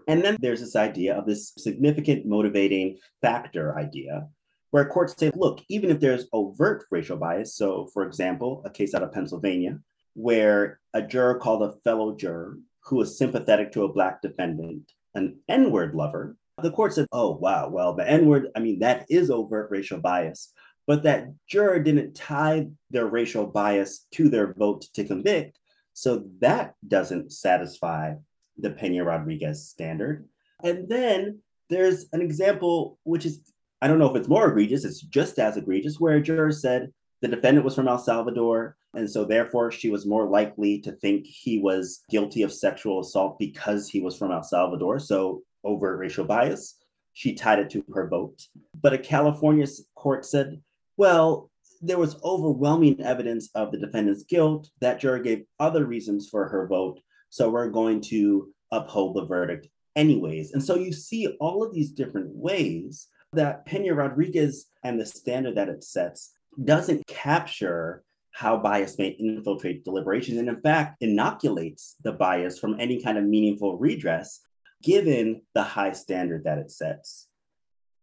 And 0.07 0.21
then 0.21 0.37
there's 0.39 0.59
this 0.59 0.75
idea 0.75 1.17
of 1.17 1.25
this 1.25 1.53
significant 1.57 2.25
motivating 2.25 2.97
factor 3.21 3.79
idea, 3.79 4.27
where 4.71 4.85
courts 4.85 5.15
say, 5.17 5.31
look, 5.33 5.61
even 5.69 5.89
if 5.89 6.01
there's 6.01 6.27
overt 6.33 6.85
racial 6.91 7.15
bias, 7.17 7.55
so 7.55 7.87
for 7.93 8.03
example, 8.05 8.61
a 8.65 8.69
case 8.69 8.93
out 8.93 9.01
of 9.01 9.13
Pennsylvania, 9.13 9.79
where 10.13 10.79
a 10.93 11.01
juror 11.01 11.39
called 11.39 11.63
a 11.63 11.79
fellow 11.83 12.15
juror 12.15 12.57
who 12.83 12.97
was 12.97 13.17
sympathetic 13.17 13.71
to 13.71 13.83
a 13.83 13.91
Black 13.91 14.21
defendant 14.21 14.91
an 15.15 15.39
N 15.47 15.71
word 15.71 15.95
lover, 15.95 16.35
the 16.61 16.71
court 16.71 16.93
said, 16.93 17.07
oh, 17.11 17.31
wow, 17.31 17.69
well, 17.69 17.93
the 17.93 18.09
N 18.09 18.25
word, 18.25 18.49
I 18.55 18.59
mean, 18.59 18.79
that 18.79 19.05
is 19.09 19.31
overt 19.31 19.71
racial 19.71 19.99
bias. 19.99 20.53
But 20.87 21.03
that 21.03 21.33
juror 21.47 21.79
didn't 21.79 22.15
tie 22.15 22.67
their 22.91 23.07
racial 23.07 23.47
bias 23.47 24.05
to 24.11 24.29
their 24.29 24.53
vote 24.53 24.85
to 24.93 25.03
convict. 25.03 25.59
So 25.93 26.25
that 26.39 26.75
doesn't 26.87 27.31
satisfy 27.31 28.15
the 28.57 28.69
Pena 28.69 29.03
Rodriguez 29.03 29.67
standard. 29.67 30.27
And 30.63 30.87
then 30.87 31.39
there's 31.69 32.05
an 32.13 32.21
example, 32.21 32.99
which 33.03 33.25
is, 33.25 33.41
I 33.81 33.87
don't 33.87 33.99
know 33.99 34.09
if 34.09 34.15
it's 34.15 34.27
more 34.27 34.47
egregious, 34.49 34.85
it's 34.85 35.01
just 35.01 35.39
as 35.39 35.57
egregious, 35.57 35.99
where 35.99 36.15
a 36.15 36.21
juror 36.21 36.51
said 36.51 36.91
the 37.21 37.27
defendant 37.27 37.65
was 37.65 37.75
from 37.75 37.87
El 37.87 37.97
Salvador. 37.97 38.77
And 38.93 39.09
so, 39.09 39.25
therefore, 39.25 39.71
she 39.71 39.89
was 39.89 40.05
more 40.05 40.25
likely 40.25 40.79
to 40.81 40.91
think 40.93 41.25
he 41.25 41.59
was 41.59 42.03
guilty 42.09 42.43
of 42.43 42.53
sexual 42.53 43.01
assault 43.01 43.37
because 43.39 43.89
he 43.89 43.99
was 43.99 44.17
from 44.17 44.31
El 44.31 44.43
Salvador. 44.43 44.99
So, 44.99 45.41
overt 45.63 45.99
racial 45.99 46.23
bias. 46.23 46.75
She 47.13 47.33
tied 47.33 47.59
it 47.59 47.69
to 47.71 47.83
her 47.93 48.07
vote. 48.07 48.41
But 48.81 48.93
a 48.93 48.97
California 48.97 49.65
court 49.95 50.25
said, 50.25 50.61
well, 50.97 51.49
there 51.81 51.97
was 51.97 52.21
overwhelming 52.23 53.01
evidence 53.01 53.49
of 53.53 53.71
the 53.71 53.77
defendant's 53.77 54.23
guilt. 54.23 54.69
That 54.81 54.99
juror 54.99 55.19
gave 55.19 55.45
other 55.59 55.85
reasons 55.85 56.29
for 56.29 56.47
her 56.47 56.67
vote. 56.67 56.99
So, 57.29 57.49
we're 57.49 57.69
going 57.69 58.01
to 58.01 58.53
uphold 58.71 59.15
the 59.15 59.25
verdict 59.25 59.67
anyways. 59.95 60.53
And 60.53 60.63
so, 60.63 60.75
you 60.75 60.93
see 60.93 61.27
all 61.39 61.63
of 61.63 61.73
these 61.73 61.91
different 61.91 62.29
ways 62.29 63.07
that 63.33 63.65
Pena 63.65 63.93
Rodriguez 63.93 64.67
and 64.83 64.99
the 64.99 65.05
standard 65.05 65.55
that 65.55 65.69
it 65.69 65.83
sets 65.83 66.31
doesn't 66.63 67.05
capture 67.07 68.03
how 68.31 68.57
bias 68.57 68.97
may 68.97 69.07
infiltrate 69.07 69.85
deliberations 69.85 70.37
and 70.37 70.49
in 70.49 70.59
fact 70.59 71.01
inoculates 71.01 71.95
the 72.03 72.11
bias 72.11 72.59
from 72.59 72.77
any 72.79 73.01
kind 73.01 73.17
of 73.17 73.23
meaningful 73.23 73.77
redress 73.77 74.41
given 74.83 75.41
the 75.53 75.63
high 75.63 75.93
standard 75.93 76.43
that 76.43 76.57
it 76.57 76.69
sets 76.69 77.27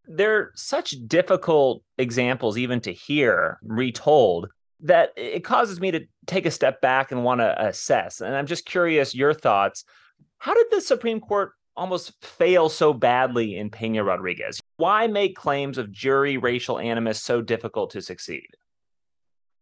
they're 0.06 0.52
such 0.54 0.94
difficult 1.06 1.82
examples 1.99 2.59
even 2.59 2.80
to 2.80 2.92
hear 2.92 3.59
retold 3.62 4.49
that 4.80 5.12
it 5.16 5.44
causes 5.44 5.80
me 5.80 5.92
to 5.92 6.04
take 6.26 6.44
a 6.44 6.50
step 6.50 6.80
back 6.80 7.12
and 7.12 7.25
want 7.25 7.40
to 7.40 7.64
assess 7.64 8.21
and 8.21 8.35
i'm 8.35 8.47
just 8.47 8.66
curious 8.66 9.14
your 9.14 9.32
thoughts 9.32 9.85
how 10.38 10.54
did 10.54 10.66
the 10.71 10.80
supreme 10.80 11.21
court 11.21 11.52
almost 11.76 12.12
fail 12.25 12.68
so 12.68 12.92
badly 12.92 13.56
in 13.56 13.71
Pena 13.71 14.04
Rodriguez? 14.04 14.61
Why 14.76 15.06
make 15.06 15.37
claims 15.37 15.78
of 15.78 15.90
jury 15.90 16.37
racial 16.37 16.78
animus 16.78 17.23
so 17.23 17.40
difficult 17.40 17.90
to 17.90 18.02
succeed? 18.02 18.47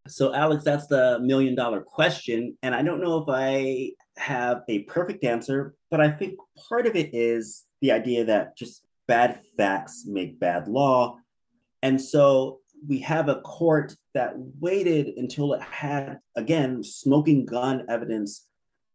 So, 0.08 0.34
Alex, 0.34 0.64
that's 0.64 0.86
the 0.86 1.18
million 1.20 1.54
dollar 1.54 1.80
question. 1.82 2.56
And 2.62 2.74
I 2.74 2.82
don't 2.82 3.00
know 3.00 3.18
if 3.18 3.28
I 3.28 3.90
have 4.16 4.62
a 4.68 4.80
perfect 4.84 5.24
answer, 5.24 5.74
but 5.90 6.00
I 6.00 6.10
think 6.10 6.34
part 6.68 6.86
of 6.86 6.96
it 6.96 7.10
is 7.14 7.64
the 7.80 7.92
idea 7.92 8.24
that 8.24 8.56
just 8.56 8.82
bad 9.10 9.40
facts 9.56 10.04
make 10.06 10.38
bad 10.38 10.68
law. 10.68 11.18
And 11.82 12.00
so 12.00 12.60
we 12.86 13.00
have 13.00 13.28
a 13.28 13.40
court 13.40 13.96
that 14.14 14.34
waited 14.60 15.08
until 15.16 15.52
it 15.52 15.60
had, 15.60 16.20
again, 16.36 16.84
smoking 16.84 17.44
gun 17.44 17.86
evidence 17.88 18.46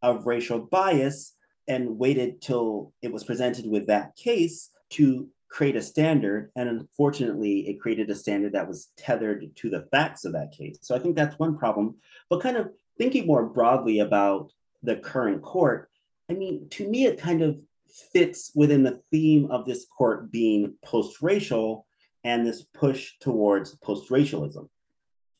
of 0.02 0.26
racial 0.26 0.60
bias 0.60 1.36
and 1.68 2.00
waited 2.00 2.42
till 2.42 2.94
it 3.02 3.12
was 3.12 3.26
presented 3.26 3.68
with 3.68 3.88
that 3.88 4.16
case 4.16 4.70
to 4.92 5.28
create 5.50 5.76
a 5.76 5.82
standard. 5.82 6.50
And 6.56 6.70
unfortunately, 6.70 7.68
it 7.68 7.82
created 7.82 8.10
a 8.10 8.16
standard 8.16 8.54
that 8.54 8.70
was 8.70 8.94
tethered 8.96 9.54
to 9.58 9.70
the 9.70 9.86
facts 9.92 10.24
of 10.24 10.32
that 10.32 10.54
case. 10.54 10.78
So 10.82 10.96
I 10.96 11.00
think 11.00 11.18
that's 11.18 11.38
one 11.38 11.58
problem. 11.58 11.96
But 12.30 12.42
kind 12.42 12.56
of 12.56 12.72
thinking 12.98 13.28
more 13.28 13.46
broadly 13.46 14.00
about 14.00 14.54
the 14.82 14.96
current 14.96 15.42
court, 15.42 15.90
I 16.30 16.34
mean, 16.36 16.70
to 16.70 16.88
me, 16.88 17.06
it 17.06 17.20
kind 17.20 17.42
of 17.42 17.60
fits 18.12 18.52
within 18.56 18.84
the 18.84 19.02
theme 19.12 19.50
of 19.52 19.66
this 19.66 19.86
court 19.86 20.32
being 20.32 20.74
post 20.84 21.22
racial 21.22 21.86
and 22.24 22.46
this 22.46 22.64
push 22.74 23.14
towards 23.20 23.76
post 23.78 24.10
racialism. 24.10 24.70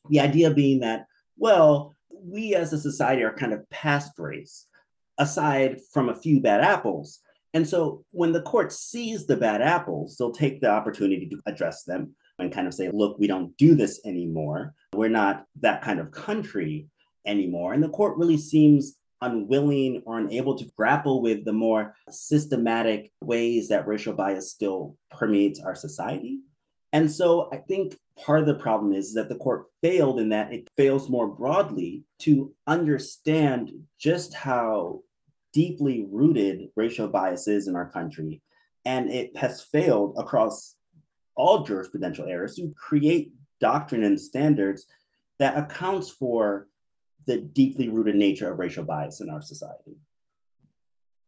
The 0.08 0.20
idea 0.20 0.50
being 0.50 0.80
that, 0.80 1.06
well, 1.36 1.94
we 2.10 2.54
as 2.54 2.72
a 2.72 2.78
society 2.78 3.22
are 3.22 3.34
kind 3.34 3.52
of 3.52 3.68
past 3.70 4.12
race, 4.18 4.66
aside 5.18 5.80
from 5.92 6.08
a 6.08 6.14
few 6.14 6.40
bad 6.40 6.62
apples. 6.62 7.20
And 7.54 7.68
so 7.68 8.04
when 8.10 8.32
the 8.32 8.42
court 8.42 8.72
sees 8.72 9.26
the 9.26 9.36
bad 9.36 9.62
apples, 9.62 10.16
they'll 10.16 10.30
take 10.30 10.60
the 10.60 10.70
opportunity 10.70 11.26
to 11.28 11.40
address 11.46 11.84
them 11.84 12.14
and 12.38 12.52
kind 12.52 12.66
of 12.66 12.74
say, 12.74 12.90
look, 12.92 13.18
we 13.18 13.26
don't 13.26 13.56
do 13.56 13.74
this 13.74 14.00
anymore. 14.04 14.74
We're 14.94 15.08
not 15.08 15.44
that 15.60 15.82
kind 15.82 15.98
of 15.98 16.10
country 16.10 16.88
anymore. 17.26 17.72
And 17.72 17.82
the 17.82 17.88
court 17.88 18.16
really 18.18 18.36
seems 18.36 18.96
unwilling 19.20 20.02
or 20.04 20.18
unable 20.18 20.56
to 20.58 20.70
grapple 20.76 21.22
with 21.22 21.44
the 21.44 21.52
more 21.52 21.94
systematic 22.10 23.12
ways 23.22 23.68
that 23.68 23.86
racial 23.86 24.12
bias 24.12 24.50
still 24.50 24.96
permeates 25.10 25.60
our 25.60 25.74
society. 25.74 26.40
And 26.92 27.10
so 27.10 27.48
I 27.52 27.58
think 27.58 27.96
part 28.24 28.40
of 28.40 28.46
the 28.46 28.54
problem 28.54 28.92
is 28.92 29.14
that 29.14 29.28
the 29.28 29.36
court 29.36 29.66
failed 29.82 30.20
in 30.20 30.30
that 30.30 30.52
it 30.52 30.68
fails 30.76 31.10
more 31.10 31.28
broadly 31.28 32.04
to 32.20 32.54
understand 32.66 33.72
just 33.98 34.34
how 34.34 35.02
deeply 35.52 36.06
rooted 36.10 36.68
racial 36.76 37.08
bias 37.08 37.48
is 37.48 37.68
in 37.68 37.76
our 37.76 37.90
country. 37.90 38.42
And 38.84 39.10
it 39.10 39.36
has 39.36 39.62
failed 39.62 40.14
across 40.18 40.76
all 41.34 41.66
jurisprudential 41.66 42.28
areas 42.28 42.56
to 42.56 42.72
create 42.76 43.32
doctrine 43.60 44.04
and 44.04 44.20
standards 44.20 44.86
that 45.38 45.58
accounts 45.58 46.08
for 46.08 46.68
the 47.26 47.38
deeply 47.38 47.88
rooted 47.88 48.16
nature 48.16 48.50
of 48.50 48.58
racial 48.58 48.84
bias 48.84 49.20
in 49.20 49.30
our 49.30 49.42
society. 49.42 49.96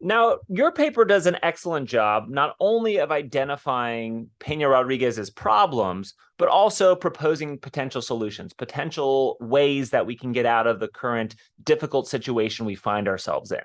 Now, 0.00 0.38
your 0.48 0.70
paper 0.70 1.04
does 1.04 1.26
an 1.26 1.38
excellent 1.42 1.88
job 1.88 2.28
not 2.28 2.54
only 2.60 2.98
of 2.98 3.10
identifying 3.10 4.30
Pena 4.38 4.68
Rodriguez's 4.68 5.28
problems, 5.28 6.14
but 6.38 6.48
also 6.48 6.94
proposing 6.94 7.58
potential 7.58 8.00
solutions, 8.00 8.52
potential 8.52 9.36
ways 9.40 9.90
that 9.90 10.06
we 10.06 10.16
can 10.16 10.30
get 10.30 10.46
out 10.46 10.68
of 10.68 10.78
the 10.78 10.86
current 10.86 11.34
difficult 11.64 12.06
situation 12.06 12.64
we 12.64 12.76
find 12.76 13.08
ourselves 13.08 13.50
in. 13.50 13.64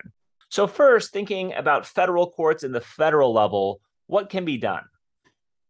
So, 0.50 0.66
first, 0.66 1.14
thinking 1.14 1.54
about 1.54 1.86
federal 1.86 2.32
courts 2.32 2.64
in 2.64 2.72
the 2.72 2.82
federal 2.82 3.32
level, 3.32 3.80
what 4.08 4.30
can 4.30 4.44
be 4.44 4.58
done? 4.58 4.84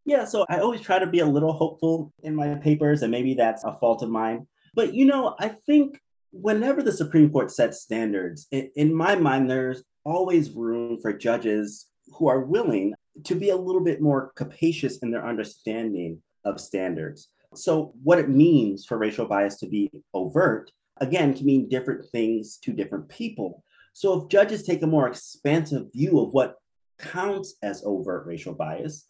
Yeah, 0.06 0.26
so 0.26 0.46
I 0.50 0.60
always 0.60 0.82
try 0.82 1.00
to 1.00 1.08
be 1.08 1.20
a 1.20 1.26
little 1.26 1.54
hopeful 1.54 2.14
in 2.24 2.36
my 2.36 2.56
papers, 2.56 3.02
and 3.02 3.12
maybe 3.12 3.34
that's 3.34 3.64
a 3.66 3.74
fault 3.74 4.02
of 4.02 4.10
mine. 4.10 4.48
But, 4.74 4.94
you 4.94 5.06
know, 5.06 5.36
I 5.40 5.50
think 5.66 6.00
whenever 6.34 6.82
the 6.82 6.92
Supreme 6.92 7.30
Court 7.30 7.52
sets 7.52 7.82
standards, 7.82 8.48
in, 8.52 8.70
in 8.76 8.94
my 8.94 9.16
mind, 9.16 9.50
there's 9.50 9.84
always 10.04 10.50
room 10.50 11.00
for 11.00 11.14
judges 11.14 11.88
who 12.14 12.28
are 12.28 12.42
willing 12.42 12.94
to 13.24 13.36
be 13.36 13.50
a 13.50 13.56
little 13.56 13.84
bit 13.84 14.02
more 14.02 14.32
capacious 14.36 14.98
in 14.98 15.12
their 15.12 15.26
understanding 15.26 16.22
of 16.44 16.60
standards. 16.60 17.30
So, 17.56 17.94
what 18.04 18.18
it 18.18 18.30
means 18.30 18.86
for 18.86 18.98
racial 18.98 19.28
bias 19.28 19.58
to 19.60 19.68
be 19.68 19.92
overt, 20.14 20.72
again, 20.98 21.36
can 21.36 21.46
mean 21.46 21.70
different 21.70 22.10
things 22.12 22.58
to 22.64 22.74
different 22.74 23.08
people. 23.10 23.64
So, 23.94 24.20
if 24.20 24.30
judges 24.30 24.64
take 24.64 24.82
a 24.82 24.88
more 24.88 25.08
expansive 25.08 25.94
view 25.94 26.20
of 26.20 26.34
what 26.34 26.56
counts 26.98 27.56
as 27.62 27.84
overt 27.86 28.26
racial 28.26 28.56
bias, 28.56 29.06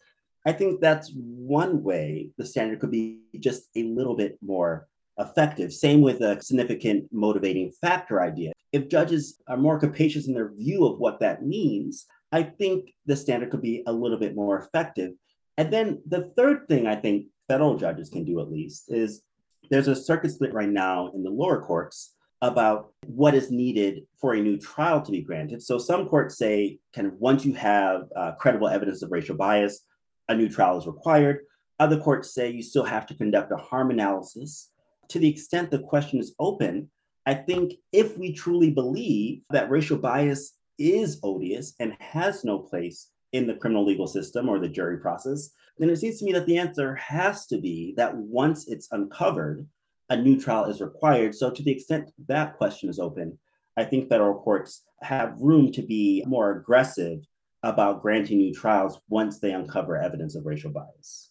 I 0.46 0.52
think 0.52 0.82
that's 0.82 1.10
one 1.14 1.82
way 1.82 2.32
the 2.36 2.44
standard 2.44 2.80
could 2.80 2.90
be 2.90 3.20
just 3.40 3.68
a 3.76 3.84
little 3.84 4.14
bit 4.14 4.38
more 4.42 4.88
effective. 5.18 5.72
Same 5.72 6.00
with 6.00 6.20
a 6.20 6.40
significant 6.42 7.06
motivating 7.12 7.70
factor 7.80 8.22
idea. 8.22 8.52
If 8.72 8.88
judges 8.88 9.40
are 9.46 9.56
more 9.56 9.78
capacious 9.78 10.26
in 10.26 10.34
their 10.34 10.52
view 10.52 10.86
of 10.86 10.98
what 10.98 11.20
that 11.20 11.44
means, 11.44 12.06
I 12.32 12.42
think 12.42 12.92
the 13.06 13.16
standard 13.16 13.50
could 13.50 13.62
be 13.62 13.84
a 13.86 13.92
little 13.92 14.18
bit 14.18 14.34
more 14.34 14.58
effective. 14.58 15.12
And 15.56 15.72
then 15.72 16.02
the 16.06 16.32
third 16.36 16.66
thing 16.68 16.86
I 16.86 16.96
think 16.96 17.26
federal 17.46 17.76
judges 17.76 18.10
can 18.10 18.24
do 18.24 18.40
at 18.40 18.50
least 18.50 18.86
is 18.88 19.22
there's 19.70 19.88
a 19.88 19.94
circuit 19.94 20.32
split 20.32 20.52
right 20.52 20.68
now 20.68 21.12
in 21.14 21.22
the 21.22 21.30
lower 21.30 21.60
courts 21.62 22.14
about 22.42 22.92
what 23.06 23.34
is 23.34 23.50
needed 23.50 24.02
for 24.20 24.34
a 24.34 24.40
new 24.40 24.58
trial 24.58 25.00
to 25.00 25.12
be 25.12 25.22
granted. 25.22 25.62
So 25.62 25.78
some 25.78 26.08
courts 26.08 26.36
say 26.36 26.78
kind 26.94 27.06
of 27.06 27.14
once 27.14 27.44
you 27.44 27.54
have 27.54 28.08
uh, 28.14 28.32
credible 28.32 28.68
evidence 28.68 29.02
of 29.02 29.12
racial 29.12 29.36
bias, 29.36 29.80
a 30.28 30.34
new 30.34 30.48
trial 30.48 30.76
is 30.78 30.86
required. 30.86 31.40
Other 31.78 31.98
courts 31.98 32.34
say 32.34 32.50
you 32.50 32.62
still 32.62 32.84
have 32.84 33.06
to 33.06 33.14
conduct 33.14 33.52
a 33.52 33.56
harm 33.56 33.90
analysis 33.90 34.70
to 35.08 35.18
the 35.18 35.28
extent 35.28 35.70
the 35.70 35.78
question 35.78 36.18
is 36.18 36.34
open, 36.38 36.90
I 37.26 37.34
think 37.34 37.74
if 37.92 38.18
we 38.18 38.32
truly 38.32 38.70
believe 38.70 39.42
that 39.50 39.70
racial 39.70 39.98
bias 39.98 40.54
is 40.78 41.20
odious 41.22 41.74
and 41.80 41.96
has 41.98 42.44
no 42.44 42.58
place 42.58 43.10
in 43.32 43.46
the 43.46 43.54
criminal 43.54 43.84
legal 43.84 44.06
system 44.06 44.48
or 44.48 44.58
the 44.58 44.68
jury 44.68 44.98
process, 44.98 45.50
then 45.78 45.90
it 45.90 45.96
seems 45.96 46.18
to 46.18 46.24
me 46.24 46.32
that 46.32 46.46
the 46.46 46.58
answer 46.58 46.94
has 46.96 47.46
to 47.46 47.58
be 47.58 47.94
that 47.96 48.14
once 48.14 48.68
it's 48.68 48.88
uncovered, 48.92 49.66
a 50.10 50.16
new 50.16 50.38
trial 50.38 50.66
is 50.66 50.80
required. 50.80 51.34
So, 51.34 51.50
to 51.50 51.62
the 51.62 51.72
extent 51.72 52.10
that 52.28 52.56
question 52.56 52.88
is 52.88 52.98
open, 52.98 53.38
I 53.76 53.84
think 53.84 54.08
federal 54.08 54.40
courts 54.40 54.82
have 55.00 55.40
room 55.40 55.72
to 55.72 55.82
be 55.82 56.22
more 56.26 56.52
aggressive 56.52 57.20
about 57.62 58.02
granting 58.02 58.38
new 58.38 58.52
trials 58.54 59.00
once 59.08 59.40
they 59.40 59.52
uncover 59.52 59.96
evidence 59.96 60.36
of 60.36 60.46
racial 60.46 60.70
bias. 60.70 61.30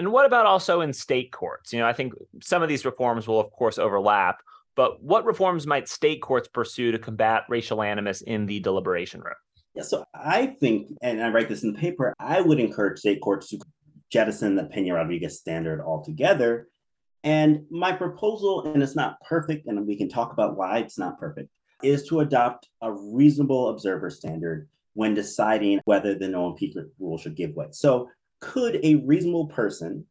And 0.00 0.12
what 0.12 0.24
about 0.24 0.46
also 0.46 0.80
in 0.80 0.94
state 0.94 1.30
courts? 1.30 1.74
You 1.74 1.80
know, 1.80 1.86
I 1.86 1.92
think 1.92 2.14
some 2.40 2.62
of 2.62 2.70
these 2.70 2.86
reforms 2.86 3.28
will, 3.28 3.38
of 3.38 3.52
course, 3.52 3.76
overlap, 3.76 4.38
but 4.74 5.02
what 5.02 5.26
reforms 5.26 5.66
might 5.66 5.90
state 5.90 6.22
courts 6.22 6.48
pursue 6.48 6.90
to 6.90 6.98
combat 6.98 7.42
racial 7.50 7.82
animus 7.82 8.22
in 8.22 8.46
the 8.46 8.60
deliberation 8.60 9.20
room? 9.20 9.34
Yeah, 9.74 9.82
so 9.82 10.06
I 10.14 10.56
think, 10.58 10.88
and 11.02 11.22
I 11.22 11.28
write 11.28 11.50
this 11.50 11.64
in 11.64 11.74
the 11.74 11.78
paper, 11.78 12.14
I 12.18 12.40
would 12.40 12.58
encourage 12.58 13.00
state 13.00 13.20
courts 13.20 13.50
to 13.50 13.60
jettison 14.10 14.54
the 14.54 14.64
Pena 14.64 14.94
Rodriguez 14.94 15.38
standard 15.38 15.82
altogether. 15.82 16.68
And 17.22 17.66
my 17.70 17.92
proposal, 17.92 18.72
and 18.72 18.82
it's 18.82 18.96
not 18.96 19.20
perfect, 19.28 19.66
and 19.66 19.86
we 19.86 19.98
can 19.98 20.08
talk 20.08 20.32
about 20.32 20.56
why 20.56 20.78
it's 20.78 20.98
not 20.98 21.20
perfect, 21.20 21.50
is 21.82 22.08
to 22.08 22.20
adopt 22.20 22.70
a 22.80 22.90
reasonable 22.90 23.68
observer 23.68 24.08
standard 24.08 24.66
when 24.94 25.12
deciding 25.12 25.78
whether 25.84 26.14
the 26.14 26.26
no 26.26 26.48
impeachment 26.48 26.88
rule 26.98 27.18
should 27.18 27.36
give 27.36 27.54
way. 27.54 27.66
So 27.72 28.08
could 28.40 28.80
a 28.82 28.96
reasonable 28.96 29.46
person 29.46 30.04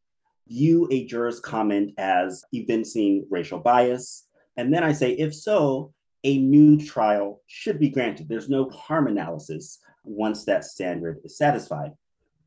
view 0.48 0.88
a 0.92 1.06
juror's 1.06 1.40
comment 1.40 1.94
as 1.98 2.44
evincing 2.52 3.26
racial 3.30 3.60
bias? 3.60 4.28
And 4.58 4.74
then 4.74 4.84
I 4.84 4.92
say, 4.92 5.12
if 5.12 5.36
so, 5.36 5.94
a 6.24 6.38
new 6.38 6.78
trial 6.78 7.42
should 7.48 7.80
be 7.80 7.90
granted. 7.90 8.28
There's 8.28 8.50
no 8.50 8.70
harm 8.70 9.08
analysis 9.08 9.80
once 10.04 10.46
that 10.46 10.66
standard 10.66 11.20
is 11.24 11.38
satisfied. 11.38 11.92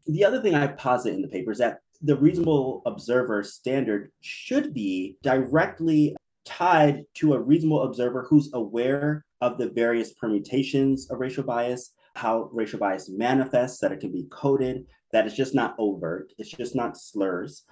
The 0.07 0.25
other 0.25 0.43
thing 0.43 0.55
I 0.55 0.67
posit 0.67 1.15
in 1.15 1.23
the 1.23 1.29
paper 1.29 1.53
is 1.53 1.59
that 1.59 1.79
the 2.03 2.17
reasonable 2.17 2.83
observer 2.85 3.43
standard 3.45 4.11
should 4.21 4.75
be 4.75 5.17
directly 5.23 6.17
tied 6.45 7.05
to 7.15 7.35
a 7.35 7.41
reasonable 7.41 7.85
observer 7.85 8.27
who's 8.29 8.51
aware 8.53 9.25
of 9.41 9.59
the 9.59 9.71
various 9.71 10.13
permutations 10.15 11.09
of 11.11 11.21
racial 11.21 11.45
bias, 11.45 11.93
how 12.15 12.51
racial 12.53 12.81
bias 12.81 13.09
manifests, 13.09 13.79
that 13.79 13.93
it 13.93 14.01
can 14.01 14.13
be 14.13 14.27
coded, 14.31 14.85
that 15.13 15.27
it's 15.27 15.37
just 15.37 15.55
not 15.55 15.75
overt, 15.79 16.33
it's 16.39 16.51
just 16.51 16.75
not 16.75 16.97
slurs. 16.97 17.65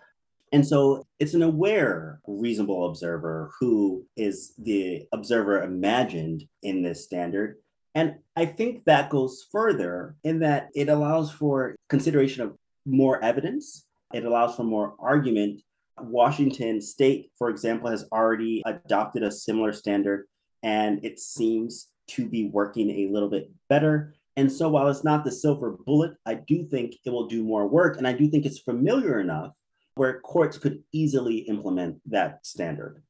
And 0.53 0.67
so 0.67 1.07
it's 1.19 1.35
an 1.35 1.43
aware, 1.43 2.21
reasonable 2.27 2.89
observer 2.89 3.53
who 3.61 4.05
is 4.17 4.53
the 4.59 5.05
observer 5.13 5.63
imagined 5.63 6.45
in 6.63 6.83
this 6.83 7.05
standard. 7.05 7.57
And 7.95 8.17
I 8.37 8.47
think 8.47 8.85
that 8.85 9.11
goes 9.11 9.47
further 9.51 10.17
in 10.25 10.41
that 10.41 10.69
it 10.75 10.89
allows 10.89 11.31
for 11.31 11.77
consideration 11.89 12.43
of 12.43 12.57
more 12.85 13.23
evidence, 13.23 13.87
it 14.13 14.25
allows 14.25 14.57
for 14.57 14.65
more 14.65 14.95
argument. 14.99 15.63
Washington 15.99 16.81
State, 16.81 17.31
for 17.37 17.51
example, 17.51 17.91
has 17.91 18.07
already 18.11 18.63
adopted 18.65 19.23
a 19.23 19.31
similar 19.31 19.73
standard, 19.73 20.27
and 20.63 21.05
it 21.05 21.21
seems 21.21 21.89
to 22.09 22.27
be 22.27 22.49
working 22.49 22.91
a 22.91 23.13
little 23.13 23.29
bit 23.29 23.51
better. 23.69 24.15
And 24.37 24.51
so 24.51 24.69
while 24.69 24.89
it's 24.89 25.05
not 25.05 25.25
the 25.25 25.33
silver 25.33 25.77
bullet, 25.87 26.13
I 26.25 26.35
do 26.35 26.65
think 26.65 26.95
it 27.05 27.11
will 27.11 27.27
do 27.27 27.43
more 27.43 27.67
work. 27.67 27.99
And 27.99 28.07
I 28.07 28.13
do 28.13 28.29
think 28.29 28.47
it's 28.47 28.61
familiar 28.61 29.21
enough 29.21 29.55
where 29.95 30.21
courts 30.21 30.57
could 30.57 30.83
easily 30.93 31.39
implement 31.39 32.01
that 32.07 32.47
standard. 32.47 33.03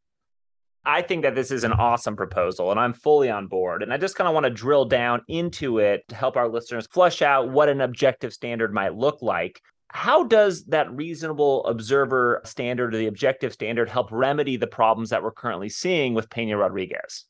I 0.84 1.02
think 1.02 1.22
that 1.22 1.34
this 1.34 1.50
is 1.50 1.62
an 1.62 1.72
awesome 1.72 2.16
proposal 2.16 2.70
and 2.70 2.80
I'm 2.80 2.94
fully 2.94 3.30
on 3.30 3.48
board. 3.48 3.82
And 3.82 3.92
I 3.92 3.98
just 3.98 4.16
kind 4.16 4.26
of 4.26 4.34
want 4.34 4.44
to 4.44 4.50
drill 4.50 4.86
down 4.86 5.20
into 5.28 5.78
it 5.78 6.08
to 6.08 6.14
help 6.14 6.36
our 6.36 6.48
listeners 6.48 6.86
flush 6.86 7.20
out 7.20 7.50
what 7.50 7.68
an 7.68 7.82
objective 7.82 8.32
standard 8.32 8.72
might 8.72 8.94
look 8.94 9.20
like. 9.20 9.60
How 9.88 10.24
does 10.24 10.64
that 10.66 10.90
reasonable 10.92 11.66
observer 11.66 12.40
standard 12.44 12.94
or 12.94 12.98
the 12.98 13.08
objective 13.08 13.52
standard 13.52 13.88
help 13.88 14.08
remedy 14.10 14.56
the 14.56 14.66
problems 14.66 15.10
that 15.10 15.22
we're 15.22 15.32
currently 15.32 15.68
seeing 15.68 16.14
with 16.14 16.30
Pena 16.30 16.56
Rodriguez? 16.56 17.26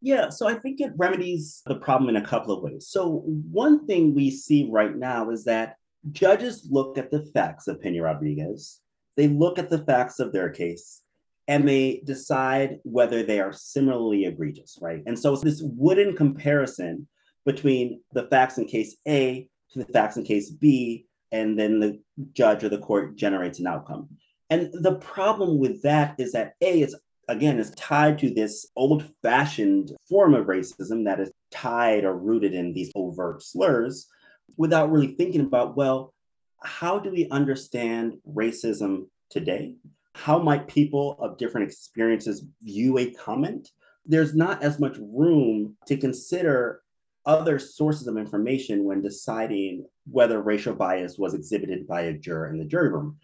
Yeah, 0.00 0.28
so 0.28 0.48
I 0.48 0.54
think 0.54 0.80
it 0.80 0.92
remedies 0.96 1.62
the 1.66 1.74
problem 1.74 2.08
in 2.08 2.22
a 2.22 2.26
couple 2.26 2.54
of 2.54 2.62
ways. 2.62 2.88
So, 2.88 3.22
one 3.50 3.86
thing 3.86 4.14
we 4.14 4.30
see 4.30 4.68
right 4.70 4.96
now 4.96 5.30
is 5.30 5.44
that 5.44 5.76
judges 6.12 6.68
look 6.70 6.98
at 6.98 7.10
the 7.10 7.22
facts 7.34 7.66
of 7.66 7.80
Pena 7.80 8.02
Rodriguez, 8.02 8.80
they 9.16 9.26
look 9.26 9.58
at 9.58 9.70
the 9.70 9.84
facts 9.84 10.20
of 10.20 10.32
their 10.32 10.50
case, 10.50 11.02
and 11.48 11.68
they 11.68 12.02
decide 12.04 12.78
whether 12.84 13.24
they 13.24 13.40
are 13.40 13.52
similarly 13.52 14.26
egregious, 14.26 14.78
right? 14.80 15.02
And 15.06 15.18
so, 15.18 15.32
it's 15.32 15.42
this 15.42 15.62
wooden 15.64 16.16
comparison 16.16 17.08
between 17.44 18.00
the 18.12 18.28
facts 18.28 18.58
in 18.58 18.66
case 18.66 18.96
A 19.08 19.48
to 19.72 19.80
the 19.80 19.92
facts 19.92 20.16
in 20.16 20.24
case 20.24 20.50
B, 20.50 21.06
and 21.32 21.58
then 21.58 21.80
the 21.80 22.00
judge 22.32 22.62
or 22.62 22.68
the 22.68 22.78
court 22.78 23.16
generates 23.16 23.58
an 23.58 23.66
outcome. 23.66 24.08
And 24.50 24.70
the 24.72 24.94
problem 24.94 25.58
with 25.58 25.82
that 25.82 26.14
is 26.18 26.32
that 26.32 26.54
A, 26.60 26.82
it's 26.82 26.94
again 27.28 27.58
is 27.58 27.70
tied 27.72 28.18
to 28.18 28.30
this 28.30 28.66
old 28.74 29.04
fashioned 29.22 29.92
form 30.08 30.34
of 30.34 30.46
racism 30.46 31.04
that 31.04 31.20
is 31.20 31.30
tied 31.50 32.04
or 32.04 32.16
rooted 32.16 32.54
in 32.54 32.72
these 32.72 32.90
overt 32.94 33.42
slurs 33.42 34.08
without 34.56 34.90
really 34.90 35.14
thinking 35.14 35.42
about, 35.42 35.76
well, 35.76 36.14
how 36.62 36.98
do 36.98 37.10
we 37.10 37.28
understand 37.28 38.14
racism 38.28 39.06
today? 39.30 39.76
How 40.14 40.38
might 40.38 40.66
people 40.66 41.16
of 41.20 41.38
different 41.38 41.68
experiences 41.68 42.44
view 42.62 42.98
a 42.98 43.12
comment? 43.12 43.70
There's 44.06 44.34
not 44.34 44.62
as 44.62 44.80
much 44.80 44.96
room 44.98 45.76
to 45.86 45.96
consider 45.96 46.82
other 47.26 47.58
sources 47.58 48.06
of 48.06 48.16
information 48.16 48.84
when 48.84 49.02
deciding 49.02 49.84
whether 50.10 50.40
racial 50.40 50.74
bias 50.74 51.18
was 51.18 51.34
exhibited 51.34 51.86
by 51.86 52.02
a 52.02 52.12
juror 52.14 52.48
in 52.48 52.58
the 52.58 52.64
jury 52.64 52.88
room. 52.88 53.18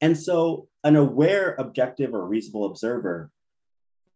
And 0.00 0.16
so, 0.18 0.66
an 0.82 0.96
aware, 0.96 1.54
objective, 1.58 2.14
or 2.14 2.26
reasonable 2.26 2.64
observer 2.64 3.30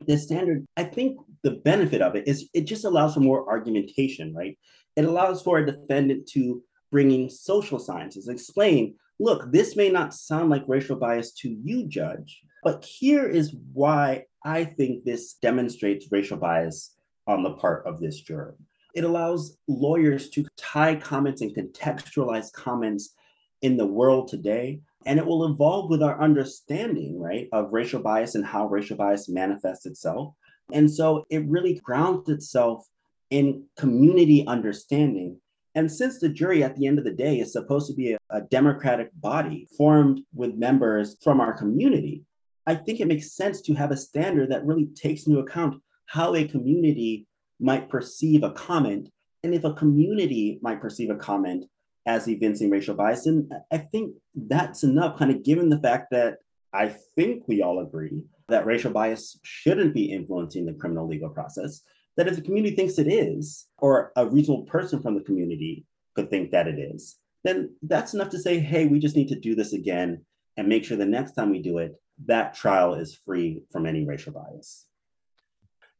the 0.07 0.19
standard, 0.19 0.65
I 0.77 0.85
think 0.85 1.19
the 1.43 1.53
benefit 1.53 2.03
of 2.03 2.17
it 2.17 2.27
is 2.27 2.49
it 2.55 2.63
just 2.63 2.85
allows 2.85 3.15
for 3.15 3.21
more 3.21 3.49
argumentation, 3.49 4.35
right? 4.35 4.59
It 4.97 5.05
allows 5.05 5.43
for 5.43 5.59
a 5.59 5.67
defendant 5.67 6.29
to 6.29 6.63
bring 6.91 7.11
in 7.11 7.29
social 7.29 7.79
sciences, 7.79 8.29
explain, 8.29 8.95
look, 9.19 9.51
this 9.51 9.77
may 9.77 9.91
not 9.91 10.15
sound 10.15 10.51
like 10.51 10.65
racial 10.69 10.97
bias 10.97 11.33
to 11.33 11.49
you, 11.49 11.87
judge, 11.87 12.41
but 12.63 12.85
here 12.85 13.27
is 13.29 13.55
why 13.73 14.25
I 14.45 14.65
think 14.65 15.05
this 15.05 15.35
demonstrates 15.35 16.13
racial 16.13 16.37
bias 16.37 16.95
on 17.27 17.43
the 17.43 17.55
part 17.55 17.87
of 17.87 18.01
this 18.01 18.21
juror. 18.21 18.57
It 18.95 19.05
allows 19.05 19.59
lawyers 19.67 20.31
to 20.31 20.47
tie 20.57 20.95
comments 20.95 21.43
and 21.43 21.55
contextualize 21.55 22.53
comments 22.53 23.15
in 23.63 23.77
the 23.77 23.87
world 23.87 24.29
today 24.29 24.81
and 25.07 25.19
it 25.19 25.27
will 25.27 25.47
evolve 25.47 25.91
with 25.91 26.03
our 26.03 26.21
understanding, 26.21 27.21
right, 27.21 27.49
of 27.53 27.73
racial 27.73 28.01
bias 28.01 28.35
and 28.35 28.45
how 28.45 28.67
racial 28.67 28.97
bias 28.97 29.29
manifests 29.29 29.87
itself. 29.87 30.35
And 30.73 30.91
so 30.91 31.27
it 31.31 31.47
really 31.47 31.75
grounds 31.75 32.29
itself 32.29 32.87
in 33.31 33.65
community 33.77 34.47
understanding. 34.47 35.39
And 35.75 35.91
since 35.91 36.19
the 36.19 36.29
jury 36.29 36.63
at 36.63 36.77
the 36.77 36.87
end 36.87 36.99
of 36.99 37.05
the 37.05 37.13
day 37.13 37.41
is 37.41 37.53
supposed 37.53 37.89
to 37.89 37.95
be 37.95 38.13
a, 38.13 38.19
a 38.31 38.43
democratic 38.43 39.11
body 39.21 39.69
formed 39.77 40.21
with 40.33 40.55
members 40.55 41.17
from 41.23 41.41
our 41.41 41.53
community, 41.53 42.23
I 42.67 42.75
think 42.75 43.01
it 43.01 43.09
makes 43.09 43.33
sense 43.33 43.61
to 43.63 43.75
have 43.75 43.91
a 43.91 43.97
standard 43.97 44.51
that 44.51 44.65
really 44.65 44.87
takes 44.95 45.27
into 45.27 45.41
account 45.41 45.83
how 46.07 46.35
a 46.35 46.47
community 46.47 47.27
might 47.61 47.91
perceive 47.91 48.43
a 48.43 48.53
comment. 48.53 49.11
And 49.43 49.55
if 49.55 49.65
a 49.65 49.75
community 49.75 50.59
might 50.63 50.81
perceive 50.81 51.11
a 51.11 51.17
comment 51.17 51.67
as 52.07 52.29
evincing 52.29 52.71
racial 52.71 52.95
bias. 52.95 53.27
And 53.27 53.51
I 53.73 53.79
think 53.79 54.15
that's 54.35 54.83
enough, 54.83 55.19
kind 55.19 55.31
of 55.31 55.43
given 55.43 55.69
the 55.69 55.81
fact 55.81 56.09
that 56.11 56.39
I 56.73 56.95
think 57.17 57.45
we 57.47 57.63
all 57.63 57.81
agree 57.81 58.23
that 58.49 58.67
racial 58.67 58.93
bias 58.93 59.39
shouldn't 59.43 59.95
be 59.95 60.13
influencing 60.13 60.67
the 60.67 60.75
criminal 60.75 61.09
legal 61.09 61.31
process. 61.31 61.81
That 62.17 62.29
if 62.29 62.37
the 62.37 62.43
community 62.43 62.77
thinks 62.77 62.99
it 62.99 63.09
is, 63.09 63.67
or 63.79 64.13
a 64.17 64.27
reasonable 64.27 64.65
person 64.65 65.03
from 65.03 65.15
the 65.15 65.25
community 65.25 65.85
could 66.15 66.31
think 66.31 66.51
that 66.51 66.69
it 66.69 66.79
is, 66.79 67.17
then 67.43 67.75
that's 67.83 68.15
enough 68.15 68.31
to 68.31 68.39
say, 68.39 68.59
hey, 68.59 68.87
we 68.87 68.99
just 68.99 69.17
need 69.17 69.29
to 69.29 69.39
do 69.39 69.55
this 69.55 69.73
again 69.73 70.25
and 70.57 70.69
make 70.69 70.85
sure 70.85 70.97
the 70.97 71.05
next 71.05 71.33
time 71.33 71.51
we 71.51 71.61
do 71.61 71.79
it, 71.79 72.01
that 72.27 72.55
trial 72.55 72.95
is 72.95 73.19
free 73.25 73.63
from 73.73 73.87
any 73.87 74.05
racial 74.05 74.33
bias. 74.33 74.87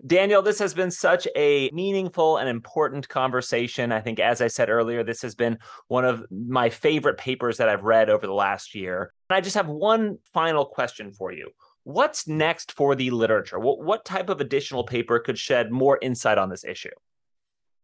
Daniel, 0.07 0.43
this 0.43 0.59
has 0.59 0.75
been 0.75 0.91
such 0.91 1.27
a 1.35 1.71
meaningful 1.73 2.37
and 2.37 2.49
important 2.49 3.09
conversation. 3.09 3.91
I 3.91 4.01
think, 4.01 4.21
as 4.21 4.43
I 4.43 4.49
said 4.49 4.69
earlier, 4.69 5.03
this 5.03 5.23
has 5.23 5.35
been 5.35 5.59
one 5.89 6.05
of 6.05 6.25
my 6.31 6.69
favorite 6.69 7.17
papers 7.17 7.57
that 7.57 7.71
I've 7.71 7.85
read 7.85 8.11
over 8.11 8.27
the 8.27 8.35
last 8.35 8.75
year. 8.75 9.13
And 9.31 9.37
I 9.37 9.41
just 9.41 9.57
have 9.57 9.69
one 9.69 10.19
final 10.35 10.67
question 10.67 11.13
for 11.13 11.33
you. 11.33 11.51
What's 11.85 12.29
next 12.29 12.73
for 12.73 12.95
the 12.95 13.11
literature? 13.11 13.59
What, 13.59 13.83
what 13.83 14.05
type 14.05 14.29
of 14.29 14.41
additional 14.41 14.85
paper 14.85 15.19
could 15.19 15.39
shed 15.39 15.71
more 15.71 15.99
insight 16.03 16.37
on 16.37 16.51
this 16.51 16.65
issue? 16.65 16.91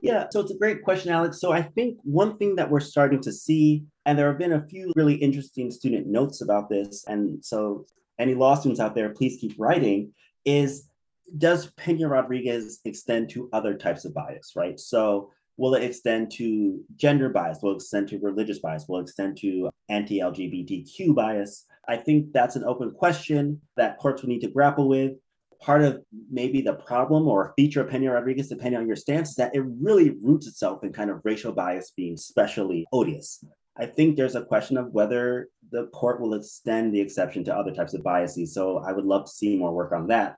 Yeah, 0.02 0.26
so 0.30 0.40
it's 0.40 0.50
a 0.50 0.59
great 0.59 0.83
question, 0.83 1.12
Alex. 1.12 1.40
So 1.40 1.52
I 1.52 1.62
think 1.62 1.98
one 2.02 2.37
thing 2.38 2.56
that 2.56 2.70
we're 2.70 2.80
starting 2.80 3.20
to 3.22 3.33
see, 3.33 3.85
and 4.04 4.18
there 4.18 4.28
have 4.28 4.38
been 4.38 4.54
a 4.54 4.66
few 4.66 4.92
really 4.96 5.14
interesting 5.14 5.70
student 5.70 6.06
notes 6.06 6.40
about 6.40 6.68
this, 6.70 7.04
and 7.06 7.44
so 7.44 7.87
any 8.18 8.35
law 8.35 8.54
students 8.54 8.80
out 8.80 8.94
there, 8.94 9.11
please 9.11 9.38
keep 9.40 9.54
writing, 9.59 10.12
is 10.44 10.89
does 11.38 11.70
Pena 11.72 12.08
Rodriguez 12.08 12.80
extend 12.84 13.30
to 13.30 13.48
other 13.52 13.74
types 13.74 14.04
of 14.04 14.14
bias, 14.14 14.52
right? 14.56 14.78
So 14.78 15.30
will 15.56 15.74
it 15.74 15.82
extend 15.82 16.30
to 16.32 16.80
gender 16.96 17.28
bias? 17.28 17.58
Will 17.62 17.72
it 17.72 17.76
extend 17.76 18.08
to 18.08 18.18
religious 18.18 18.60
bias? 18.60 18.86
Will 18.88 18.98
it 18.98 19.02
extend 19.02 19.36
to 19.38 19.70
anti-LGBTQ 19.88 21.14
bias? 21.14 21.66
I 21.88 21.96
think 21.96 22.32
that's 22.32 22.56
an 22.56 22.64
open 22.64 22.92
question 22.92 23.60
that 23.76 23.98
courts 23.98 24.22
will 24.22 24.30
need 24.30 24.40
to 24.40 24.50
grapple 24.50 24.88
with. 24.88 25.12
Part 25.60 25.82
of 25.82 26.02
maybe 26.30 26.62
the 26.62 26.74
problem 26.74 27.28
or 27.28 27.52
feature 27.56 27.82
of 27.82 27.90
Pena 27.90 28.12
Rodriguez, 28.12 28.48
depending 28.48 28.80
on 28.80 28.86
your 28.86 28.96
stance, 28.96 29.30
is 29.30 29.36
that 29.36 29.54
it 29.54 29.62
really 29.80 30.16
roots 30.22 30.46
itself 30.46 30.82
in 30.82 30.92
kind 30.92 31.10
of 31.10 31.20
racial 31.24 31.52
bias 31.52 31.92
being 31.94 32.14
especially 32.14 32.86
odious. 32.92 33.44
I 33.76 33.86
think 33.86 34.16
there's 34.16 34.36
a 34.36 34.44
question 34.44 34.76
of 34.76 34.92
whether 34.92 35.48
the 35.70 35.86
court 35.88 36.20
will 36.20 36.34
extend 36.34 36.94
the 36.94 37.00
exception 37.00 37.44
to 37.44 37.54
other 37.54 37.72
types 37.72 37.94
of 37.94 38.02
biases. 38.02 38.54
So 38.54 38.78
I 38.78 38.92
would 38.92 39.04
love 39.04 39.26
to 39.26 39.30
see 39.30 39.56
more 39.56 39.72
work 39.72 39.92
on 39.92 40.06
that. 40.08 40.36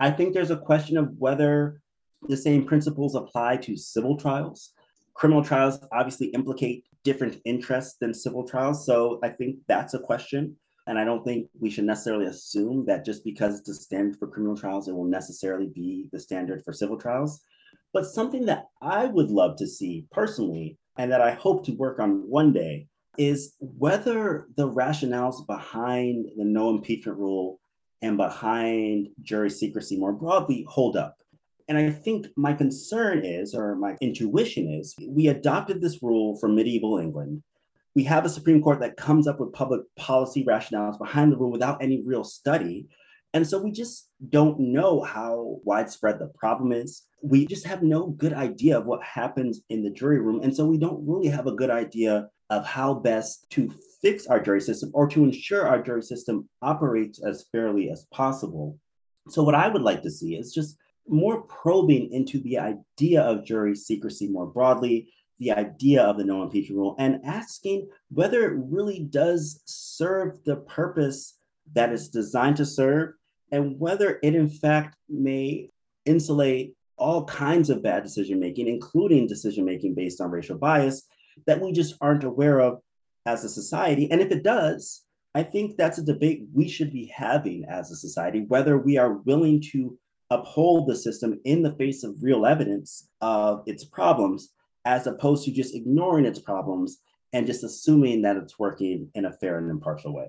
I 0.00 0.10
think 0.10 0.34
there's 0.34 0.50
a 0.50 0.56
question 0.56 0.96
of 0.96 1.10
whether 1.18 1.80
the 2.28 2.36
same 2.36 2.64
principles 2.64 3.14
apply 3.14 3.58
to 3.58 3.76
civil 3.76 4.16
trials. 4.16 4.72
Criminal 5.14 5.44
trials 5.44 5.78
obviously 5.92 6.28
implicate 6.28 6.84
different 7.04 7.40
interests 7.44 7.96
than 8.00 8.14
civil 8.14 8.44
trials. 8.46 8.84
So 8.86 9.20
I 9.22 9.28
think 9.28 9.58
that's 9.68 9.94
a 9.94 9.98
question. 9.98 10.56
And 10.86 10.98
I 10.98 11.04
don't 11.04 11.24
think 11.24 11.48
we 11.60 11.70
should 11.70 11.84
necessarily 11.84 12.26
assume 12.26 12.84
that 12.86 13.04
just 13.04 13.24
because 13.24 13.58
it's 13.58 13.68
a 13.68 13.74
standard 13.74 14.18
for 14.18 14.28
criminal 14.28 14.56
trials, 14.56 14.88
it 14.88 14.94
will 14.94 15.04
necessarily 15.04 15.68
be 15.74 16.08
the 16.12 16.20
standard 16.20 16.62
for 16.64 16.72
civil 16.72 16.98
trials. 16.98 17.40
But 17.92 18.06
something 18.06 18.44
that 18.46 18.66
I 18.82 19.06
would 19.06 19.30
love 19.30 19.56
to 19.58 19.66
see 19.66 20.06
personally, 20.10 20.78
and 20.98 21.10
that 21.12 21.22
I 21.22 21.32
hope 21.32 21.64
to 21.66 21.72
work 21.72 22.00
on 22.00 22.28
one 22.28 22.52
day, 22.52 22.88
is 23.16 23.54
whether 23.60 24.48
the 24.56 24.68
rationales 24.68 25.46
behind 25.46 26.26
the 26.36 26.44
no 26.44 26.70
impeachment 26.70 27.18
rule 27.18 27.60
and 28.04 28.18
behind 28.18 29.08
jury 29.22 29.48
secrecy 29.48 29.96
more 29.98 30.12
broadly 30.12 30.66
hold 30.68 30.94
up. 30.94 31.16
And 31.68 31.78
I 31.78 31.90
think 31.90 32.26
my 32.36 32.52
concern 32.52 33.24
is, 33.24 33.54
or 33.54 33.74
my 33.76 33.96
intuition 34.02 34.68
is, 34.68 34.94
we 35.08 35.28
adopted 35.28 35.80
this 35.80 36.02
rule 36.02 36.36
from 36.36 36.54
medieval 36.54 36.98
England. 36.98 37.42
We 37.94 38.04
have 38.04 38.26
a 38.26 38.28
Supreme 38.28 38.60
Court 38.60 38.80
that 38.80 38.98
comes 38.98 39.26
up 39.26 39.40
with 39.40 39.54
public 39.54 39.80
policy 39.96 40.44
rationales 40.44 40.98
behind 40.98 41.32
the 41.32 41.38
rule 41.38 41.50
without 41.50 41.82
any 41.82 42.02
real 42.04 42.24
study. 42.24 42.88
And 43.32 43.46
so 43.46 43.58
we 43.58 43.72
just 43.72 44.10
don't 44.28 44.60
know 44.60 45.00
how 45.00 45.60
widespread 45.64 46.18
the 46.18 46.26
problem 46.38 46.72
is. 46.72 47.04
We 47.22 47.46
just 47.46 47.66
have 47.66 47.82
no 47.82 48.08
good 48.08 48.34
idea 48.34 48.76
of 48.76 48.84
what 48.84 49.02
happens 49.02 49.62
in 49.70 49.82
the 49.82 49.90
jury 49.90 50.20
room. 50.20 50.42
And 50.42 50.54
so 50.54 50.66
we 50.66 50.76
don't 50.76 51.06
really 51.08 51.28
have 51.28 51.46
a 51.46 51.56
good 51.56 51.70
idea 51.70 52.28
of 52.50 52.66
how 52.66 52.94
best 52.94 53.48
to 53.52 53.72
fix 54.04 54.26
our 54.26 54.38
jury 54.38 54.60
system 54.60 54.90
or 54.92 55.08
to 55.08 55.24
ensure 55.24 55.66
our 55.66 55.82
jury 55.82 56.02
system 56.02 56.46
operates 56.60 57.24
as 57.24 57.46
fairly 57.50 57.90
as 57.90 58.06
possible. 58.12 58.78
So, 59.30 59.42
what 59.42 59.54
I 59.54 59.66
would 59.66 59.80
like 59.80 60.02
to 60.02 60.10
see 60.10 60.34
is 60.36 60.52
just 60.52 60.76
more 61.08 61.40
probing 61.42 62.12
into 62.12 62.38
the 62.40 62.58
idea 62.58 63.22
of 63.22 63.46
jury 63.46 63.74
secrecy 63.74 64.28
more 64.28 64.46
broadly, 64.46 65.08
the 65.38 65.52
idea 65.52 66.02
of 66.02 66.18
the 66.18 66.24
no 66.24 66.42
impeachment 66.42 66.78
rule, 66.78 66.96
and 66.98 67.24
asking 67.24 67.88
whether 68.10 68.44
it 68.44 68.60
really 68.70 69.00
does 69.00 69.62
serve 69.64 70.38
the 70.44 70.56
purpose 70.56 71.38
that 71.72 71.90
it's 71.90 72.08
designed 72.08 72.58
to 72.58 72.66
serve, 72.66 73.14
and 73.52 73.80
whether 73.80 74.18
it 74.22 74.34
in 74.34 74.50
fact 74.50 74.96
may 75.08 75.70
insulate 76.04 76.74
all 76.98 77.24
kinds 77.24 77.70
of 77.70 77.82
bad 77.82 78.02
decision 78.02 78.38
making, 78.38 78.68
including 78.68 79.26
decision 79.26 79.64
making 79.64 79.94
based 79.94 80.20
on 80.20 80.30
racial 80.30 80.58
bias, 80.58 81.06
that 81.46 81.60
we 81.60 81.72
just 81.72 81.94
aren't 82.02 82.24
aware 82.24 82.60
of 82.60 82.80
as 83.26 83.44
a 83.44 83.48
society. 83.48 84.10
And 84.10 84.20
if 84.20 84.30
it 84.30 84.42
does, 84.42 85.02
I 85.34 85.42
think 85.42 85.76
that's 85.76 85.98
a 85.98 86.04
debate 86.04 86.46
we 86.52 86.68
should 86.68 86.92
be 86.92 87.06
having 87.06 87.64
as 87.64 87.90
a 87.90 87.96
society, 87.96 88.44
whether 88.48 88.78
we 88.78 88.98
are 88.98 89.14
willing 89.14 89.60
to 89.72 89.98
uphold 90.30 90.88
the 90.88 90.96
system 90.96 91.40
in 91.44 91.62
the 91.62 91.74
face 91.74 92.04
of 92.04 92.22
real 92.22 92.46
evidence 92.46 93.08
of 93.20 93.62
its 93.66 93.84
problems, 93.84 94.52
as 94.84 95.06
opposed 95.06 95.44
to 95.44 95.52
just 95.52 95.74
ignoring 95.74 96.24
its 96.24 96.38
problems 96.38 96.98
and 97.32 97.46
just 97.46 97.64
assuming 97.64 98.22
that 98.22 98.36
it's 98.36 98.58
working 98.58 99.10
in 99.14 99.24
a 99.24 99.32
fair 99.32 99.58
and 99.58 99.70
impartial 99.70 100.14
way. 100.14 100.28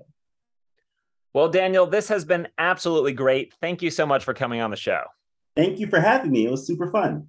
Well, 1.32 1.48
Daniel, 1.48 1.86
this 1.86 2.08
has 2.08 2.24
been 2.24 2.48
absolutely 2.58 3.12
great. 3.12 3.54
Thank 3.60 3.82
you 3.82 3.90
so 3.90 4.06
much 4.06 4.24
for 4.24 4.34
coming 4.34 4.60
on 4.60 4.70
the 4.70 4.76
show. 4.76 5.02
Thank 5.54 5.78
you 5.78 5.86
for 5.86 6.00
having 6.00 6.32
me. 6.32 6.46
It 6.46 6.50
was 6.50 6.66
super 6.66 6.90
fun. 6.90 7.28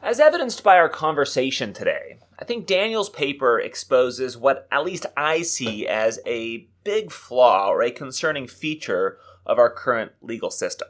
As 0.00 0.20
evidenced 0.20 0.62
by 0.62 0.76
our 0.76 0.88
conversation 0.88 1.72
today, 1.72 2.18
I 2.38 2.44
think 2.44 2.66
Daniel's 2.66 3.08
paper 3.08 3.58
exposes 3.58 4.36
what 4.36 4.68
at 4.70 4.84
least 4.84 5.06
I 5.16 5.42
see 5.42 5.86
as 5.86 6.20
a 6.26 6.68
big 6.84 7.10
flaw 7.10 7.68
or 7.68 7.82
a 7.82 7.90
concerning 7.90 8.46
feature 8.46 9.18
of 9.46 9.58
our 9.58 9.70
current 9.70 10.12
legal 10.20 10.50
system. 10.50 10.88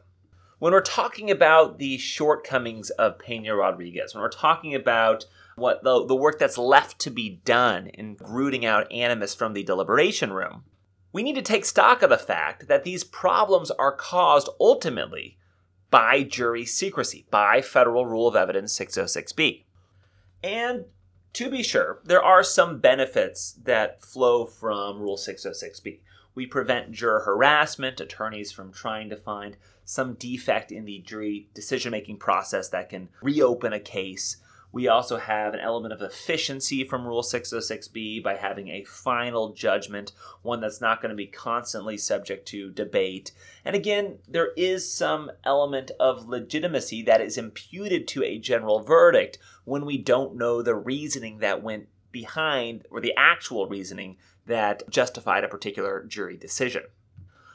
When 0.58 0.72
we're 0.72 0.80
talking 0.80 1.30
about 1.30 1.78
the 1.78 1.98
shortcomings 1.98 2.90
of 2.90 3.18
Pena 3.18 3.54
Rodriguez, 3.54 4.14
when 4.14 4.22
we're 4.22 4.30
talking 4.30 4.74
about 4.74 5.26
what 5.54 5.84
the, 5.84 6.04
the 6.06 6.16
work 6.16 6.38
that's 6.38 6.58
left 6.58 6.98
to 7.00 7.10
be 7.10 7.40
done 7.44 7.88
in 7.88 8.16
rooting 8.20 8.64
out 8.64 8.90
animus 8.90 9.34
from 9.34 9.52
the 9.52 9.62
deliberation 9.62 10.32
room, 10.32 10.64
we 11.12 11.22
need 11.22 11.34
to 11.34 11.42
take 11.42 11.64
stock 11.64 12.02
of 12.02 12.10
the 12.10 12.18
fact 12.18 12.68
that 12.68 12.84
these 12.84 13.04
problems 13.04 13.70
are 13.72 13.92
caused 13.92 14.48
ultimately 14.60 15.38
by 15.90 16.22
jury 16.22 16.64
secrecy, 16.64 17.26
by 17.30 17.62
Federal 17.62 18.06
Rule 18.06 18.26
of 18.26 18.36
Evidence 18.36 18.76
606B. 18.78 19.64
And 20.42 20.86
to 21.36 21.50
be 21.50 21.62
sure, 21.62 22.00
there 22.02 22.22
are 22.22 22.42
some 22.42 22.78
benefits 22.78 23.52
that 23.62 24.00
flow 24.00 24.46
from 24.46 24.98
Rule 25.00 25.18
606B. 25.18 25.98
We 26.34 26.46
prevent 26.46 26.92
juror 26.92 27.20
harassment, 27.26 28.00
attorneys 28.00 28.52
from 28.52 28.72
trying 28.72 29.10
to 29.10 29.16
find 29.16 29.58
some 29.84 30.14
defect 30.14 30.72
in 30.72 30.86
the 30.86 31.00
jury 31.00 31.50
decision 31.52 31.90
making 31.90 32.16
process 32.16 32.70
that 32.70 32.88
can 32.88 33.10
reopen 33.20 33.74
a 33.74 33.80
case. 33.80 34.38
We 34.76 34.88
also 34.88 35.16
have 35.16 35.54
an 35.54 35.60
element 35.60 35.94
of 35.94 36.02
efficiency 36.02 36.84
from 36.84 37.06
Rule 37.06 37.22
606B 37.22 38.22
by 38.22 38.36
having 38.36 38.68
a 38.68 38.84
final 38.84 39.54
judgment, 39.54 40.12
one 40.42 40.60
that's 40.60 40.82
not 40.82 41.00
going 41.00 41.08
to 41.08 41.16
be 41.16 41.26
constantly 41.26 41.96
subject 41.96 42.46
to 42.48 42.72
debate. 42.72 43.32
And 43.64 43.74
again, 43.74 44.18
there 44.28 44.52
is 44.54 44.92
some 44.92 45.30
element 45.44 45.92
of 45.98 46.28
legitimacy 46.28 47.00
that 47.04 47.22
is 47.22 47.38
imputed 47.38 48.06
to 48.08 48.22
a 48.22 48.38
general 48.38 48.80
verdict 48.80 49.38
when 49.64 49.86
we 49.86 49.96
don't 49.96 50.36
know 50.36 50.60
the 50.60 50.74
reasoning 50.74 51.38
that 51.38 51.62
went 51.62 51.88
behind 52.12 52.84
or 52.90 53.00
the 53.00 53.14
actual 53.16 53.66
reasoning 53.68 54.18
that 54.44 54.82
justified 54.90 55.42
a 55.42 55.48
particular 55.48 56.04
jury 56.04 56.36
decision. 56.36 56.82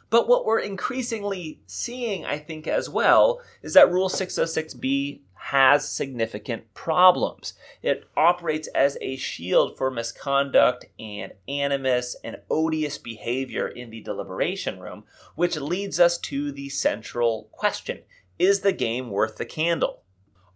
But 0.10 0.28
what 0.28 0.46
we're 0.46 0.60
increasingly 0.60 1.62
seeing, 1.68 2.26
I 2.26 2.38
think, 2.38 2.68
as 2.68 2.90
well, 2.90 3.42
is 3.62 3.76
that 3.76 3.90
Rule 3.90 4.10
606B 4.10 5.22
has 5.52 5.88
significant 5.88 6.74
problems. 6.74 7.54
It 7.84 8.06
operates 8.16 8.70
as 8.70 8.98
a 9.02 9.18
shield 9.18 9.78
for 9.78 9.92
misconduct 9.92 10.86
and 10.98 11.34
animus 11.46 12.16
and 12.24 12.38
odious 12.50 12.98
behavior 12.98 13.68
in 13.68 13.90
the 13.90 14.00
deliberation 14.00 14.80
room, 14.80 15.04
which 15.36 15.58
leads 15.58 16.00
us 16.00 16.18
to 16.20 16.54
the 16.54 16.70
central 16.70 17.50
question 17.52 18.00
Is 18.40 18.62
the 18.62 18.72
game 18.72 19.10
worth 19.10 19.36
the 19.36 19.46
candle? 19.46 20.04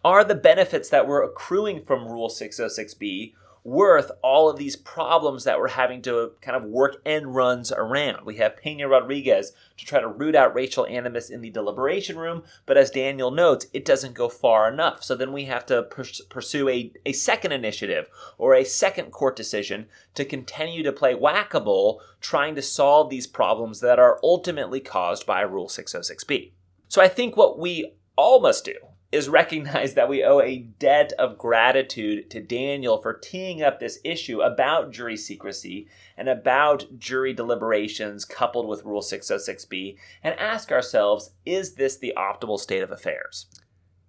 Are 0.02 0.24
the 0.24 0.34
benefits 0.34 0.90
that 0.90 1.08
we're 1.08 1.24
accruing 1.24 1.82
from 1.82 2.08
Rule 2.08 2.30
606B 2.30 3.34
worth 3.66 4.12
all 4.22 4.48
of 4.48 4.58
these 4.58 4.76
problems 4.76 5.44
that 5.44 5.58
we're 5.60 5.70
having 5.70 6.00
to 6.00 6.20
uh, 6.20 6.30
kind 6.40 6.56
of 6.56 6.64
work 6.64 7.02
end 7.04 7.34
runs 7.34 7.72
around. 7.72 8.24
We 8.24 8.38
have 8.38 8.58
Pena 8.58 8.88
Rodriguez 8.88 9.54
to 9.78 9.86
try 9.86 10.00
to 10.00 10.08
root 10.08 10.36
out 10.36 10.54
racial 10.54 10.86
animus 10.86 11.32
in 11.32 11.42
the 11.42 11.50
deliberation 11.50 12.16
room, 12.18 12.44
but 12.68 12.78
as 12.78 12.92
Daniel 12.92 13.32
notes, 13.32 13.66
it 13.74 13.84
doesn't 13.84 14.14
go 14.14 14.30
far 14.30 14.72
enough. 14.72 15.04
So 15.04 15.16
then 15.16 15.34
we 15.34 15.46
have 15.46 15.66
to 15.66 15.82
pursue 16.30 16.70
a, 16.70 16.94
a 17.08 17.12
second 17.12 17.54
initiative 17.54 18.08
or 18.38 18.54
a 18.54 18.64
second 18.64 19.12
court 19.12 19.36
decision 19.36 19.88
to 20.14 20.24
continue 20.24 20.84
to 20.84 20.92
play 20.92 21.16
whack 21.16 21.56
a 21.56 21.60
mole, 21.60 22.02
trying 22.22 22.54
to 22.54 22.62
solve 22.62 23.10
these 23.10 23.26
problems 23.26 23.80
that 23.80 23.98
are 23.98 24.20
ultimately 24.22 24.80
caused 24.80 25.26
by 25.26 25.42
Rule 25.42 25.68
606B. 25.68 26.52
So 26.88 27.02
I 27.02 27.08
think 27.08 27.36
what 27.36 27.58
we 27.58 27.96
all 28.16 28.40
must 28.40 28.64
do 28.64 28.76
is 29.12 29.30
recognize 29.30 29.94
that 29.94 30.10
we 30.10 30.24
owe 30.24 30.42
a 30.42 30.58
debt 30.58 31.14
of 31.14 31.38
gratitude 31.38 32.30
to 32.32 32.42
Daniel 32.42 33.02
for 33.02 33.14
teeing 33.14 33.62
up 33.62 33.80
this 33.80 34.00
issue 34.04 34.42
about 34.42 34.92
jury 34.92 35.18
secrecy 35.18 35.88
and 36.18 36.28
about 36.28 37.00
jury 37.00 37.34
deliberations 37.34 38.26
coupled 38.26 38.68
with 38.68 38.84
Rule 38.84 39.02
606B 39.02 39.98
and 40.24 40.38
ask 40.40 40.72
ourselves 40.72 41.32
is 41.46 41.76
this 41.76 41.98
the 41.98 42.14
optimal 42.18 42.60
state 42.60 42.84
of 42.84 42.92
affairs? 42.92 43.48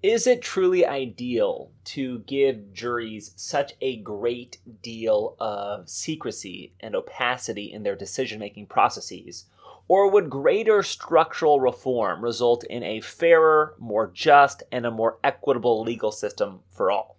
Is 0.02 0.26
it 0.26 0.42
truly 0.42 0.86
ideal 0.86 1.72
to 1.86 2.20
give 2.20 2.72
juries 2.72 3.32
such 3.34 3.72
a 3.80 3.96
great 3.96 4.58
deal 4.82 5.36
of 5.40 5.88
secrecy 5.88 6.74
and 6.80 6.94
opacity 6.94 7.72
in 7.72 7.82
their 7.82 7.96
decision 7.96 8.38
making 8.38 8.66
processes? 8.66 9.46
Or 9.88 10.10
would 10.10 10.30
greater 10.30 10.82
structural 10.82 11.60
reform 11.60 12.22
result 12.22 12.64
in 12.64 12.82
a 12.82 13.00
fairer, 13.00 13.74
more 13.78 14.10
just, 14.12 14.62
and 14.72 14.84
a 14.84 14.90
more 14.90 15.18
equitable 15.22 15.82
legal 15.82 16.10
system 16.10 16.60
for 16.68 16.90
all? 16.90 17.16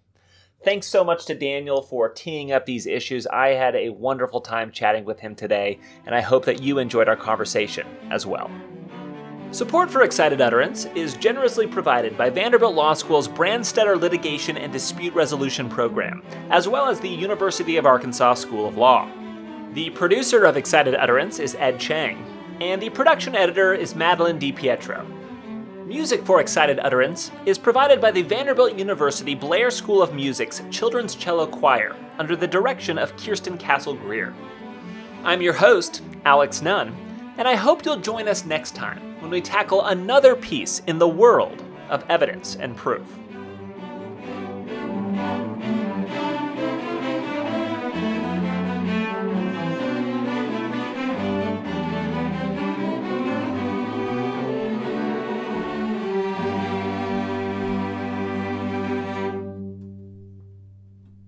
Thanks 0.64 0.88
so 0.88 1.04
much 1.04 1.24
to 1.26 1.34
Daniel 1.34 1.82
for 1.82 2.08
teeing 2.08 2.50
up 2.50 2.66
these 2.66 2.86
issues. 2.86 3.26
I 3.28 3.50
had 3.50 3.76
a 3.76 3.90
wonderful 3.90 4.40
time 4.40 4.72
chatting 4.72 5.04
with 5.04 5.20
him 5.20 5.34
today, 5.36 5.78
and 6.04 6.14
I 6.14 6.20
hope 6.20 6.44
that 6.46 6.62
you 6.62 6.78
enjoyed 6.78 7.08
our 7.08 7.16
conversation 7.16 7.86
as 8.10 8.26
well. 8.26 8.50
Support 9.50 9.90
for 9.90 10.02
Excited 10.02 10.42
Utterance 10.42 10.84
is 10.94 11.14
generously 11.14 11.66
provided 11.66 12.18
by 12.18 12.28
Vanderbilt 12.28 12.74
Law 12.74 12.92
School's 12.92 13.28
Branstetter 13.28 13.98
Litigation 13.98 14.58
and 14.58 14.70
Dispute 14.70 15.14
Resolution 15.14 15.70
Program, 15.70 16.22
as 16.50 16.68
well 16.68 16.86
as 16.86 17.00
the 17.00 17.08
University 17.08 17.78
of 17.78 17.86
Arkansas 17.86 18.34
School 18.34 18.68
of 18.68 18.76
Law. 18.76 19.08
The 19.72 19.88
producer 19.90 20.44
of 20.44 20.58
Excited 20.58 20.94
Utterance 20.96 21.38
is 21.38 21.54
Ed 21.54 21.78
Chang, 21.80 22.37
and 22.60 22.82
the 22.82 22.90
production 22.90 23.36
editor 23.36 23.72
is 23.72 23.94
Madeline 23.94 24.38
DiPietro. 24.38 25.06
Music 25.86 26.24
for 26.24 26.40
Excited 26.40 26.80
Utterance 26.80 27.30
is 27.46 27.56
provided 27.56 28.00
by 28.00 28.10
the 28.10 28.22
Vanderbilt 28.22 28.74
University 28.74 29.34
Blair 29.34 29.70
School 29.70 30.02
of 30.02 30.12
Music's 30.12 30.62
Children's 30.70 31.14
Cello 31.14 31.46
Choir 31.46 31.94
under 32.18 32.34
the 32.34 32.48
direction 32.48 32.98
of 32.98 33.16
Kirsten 33.16 33.56
Castle 33.56 33.94
Greer. 33.94 34.34
I'm 35.22 35.40
your 35.40 35.54
host, 35.54 36.02
Alex 36.24 36.60
Nunn, 36.60 36.94
and 37.38 37.46
I 37.46 37.54
hope 37.54 37.84
you'll 37.84 38.00
join 38.00 38.26
us 38.26 38.44
next 38.44 38.74
time 38.74 39.20
when 39.20 39.30
we 39.30 39.40
tackle 39.40 39.84
another 39.84 40.34
piece 40.34 40.80
in 40.86 40.98
the 40.98 41.08
world 41.08 41.62
of 41.88 42.04
evidence 42.08 42.56
and 42.56 42.76
proof. 42.76 43.06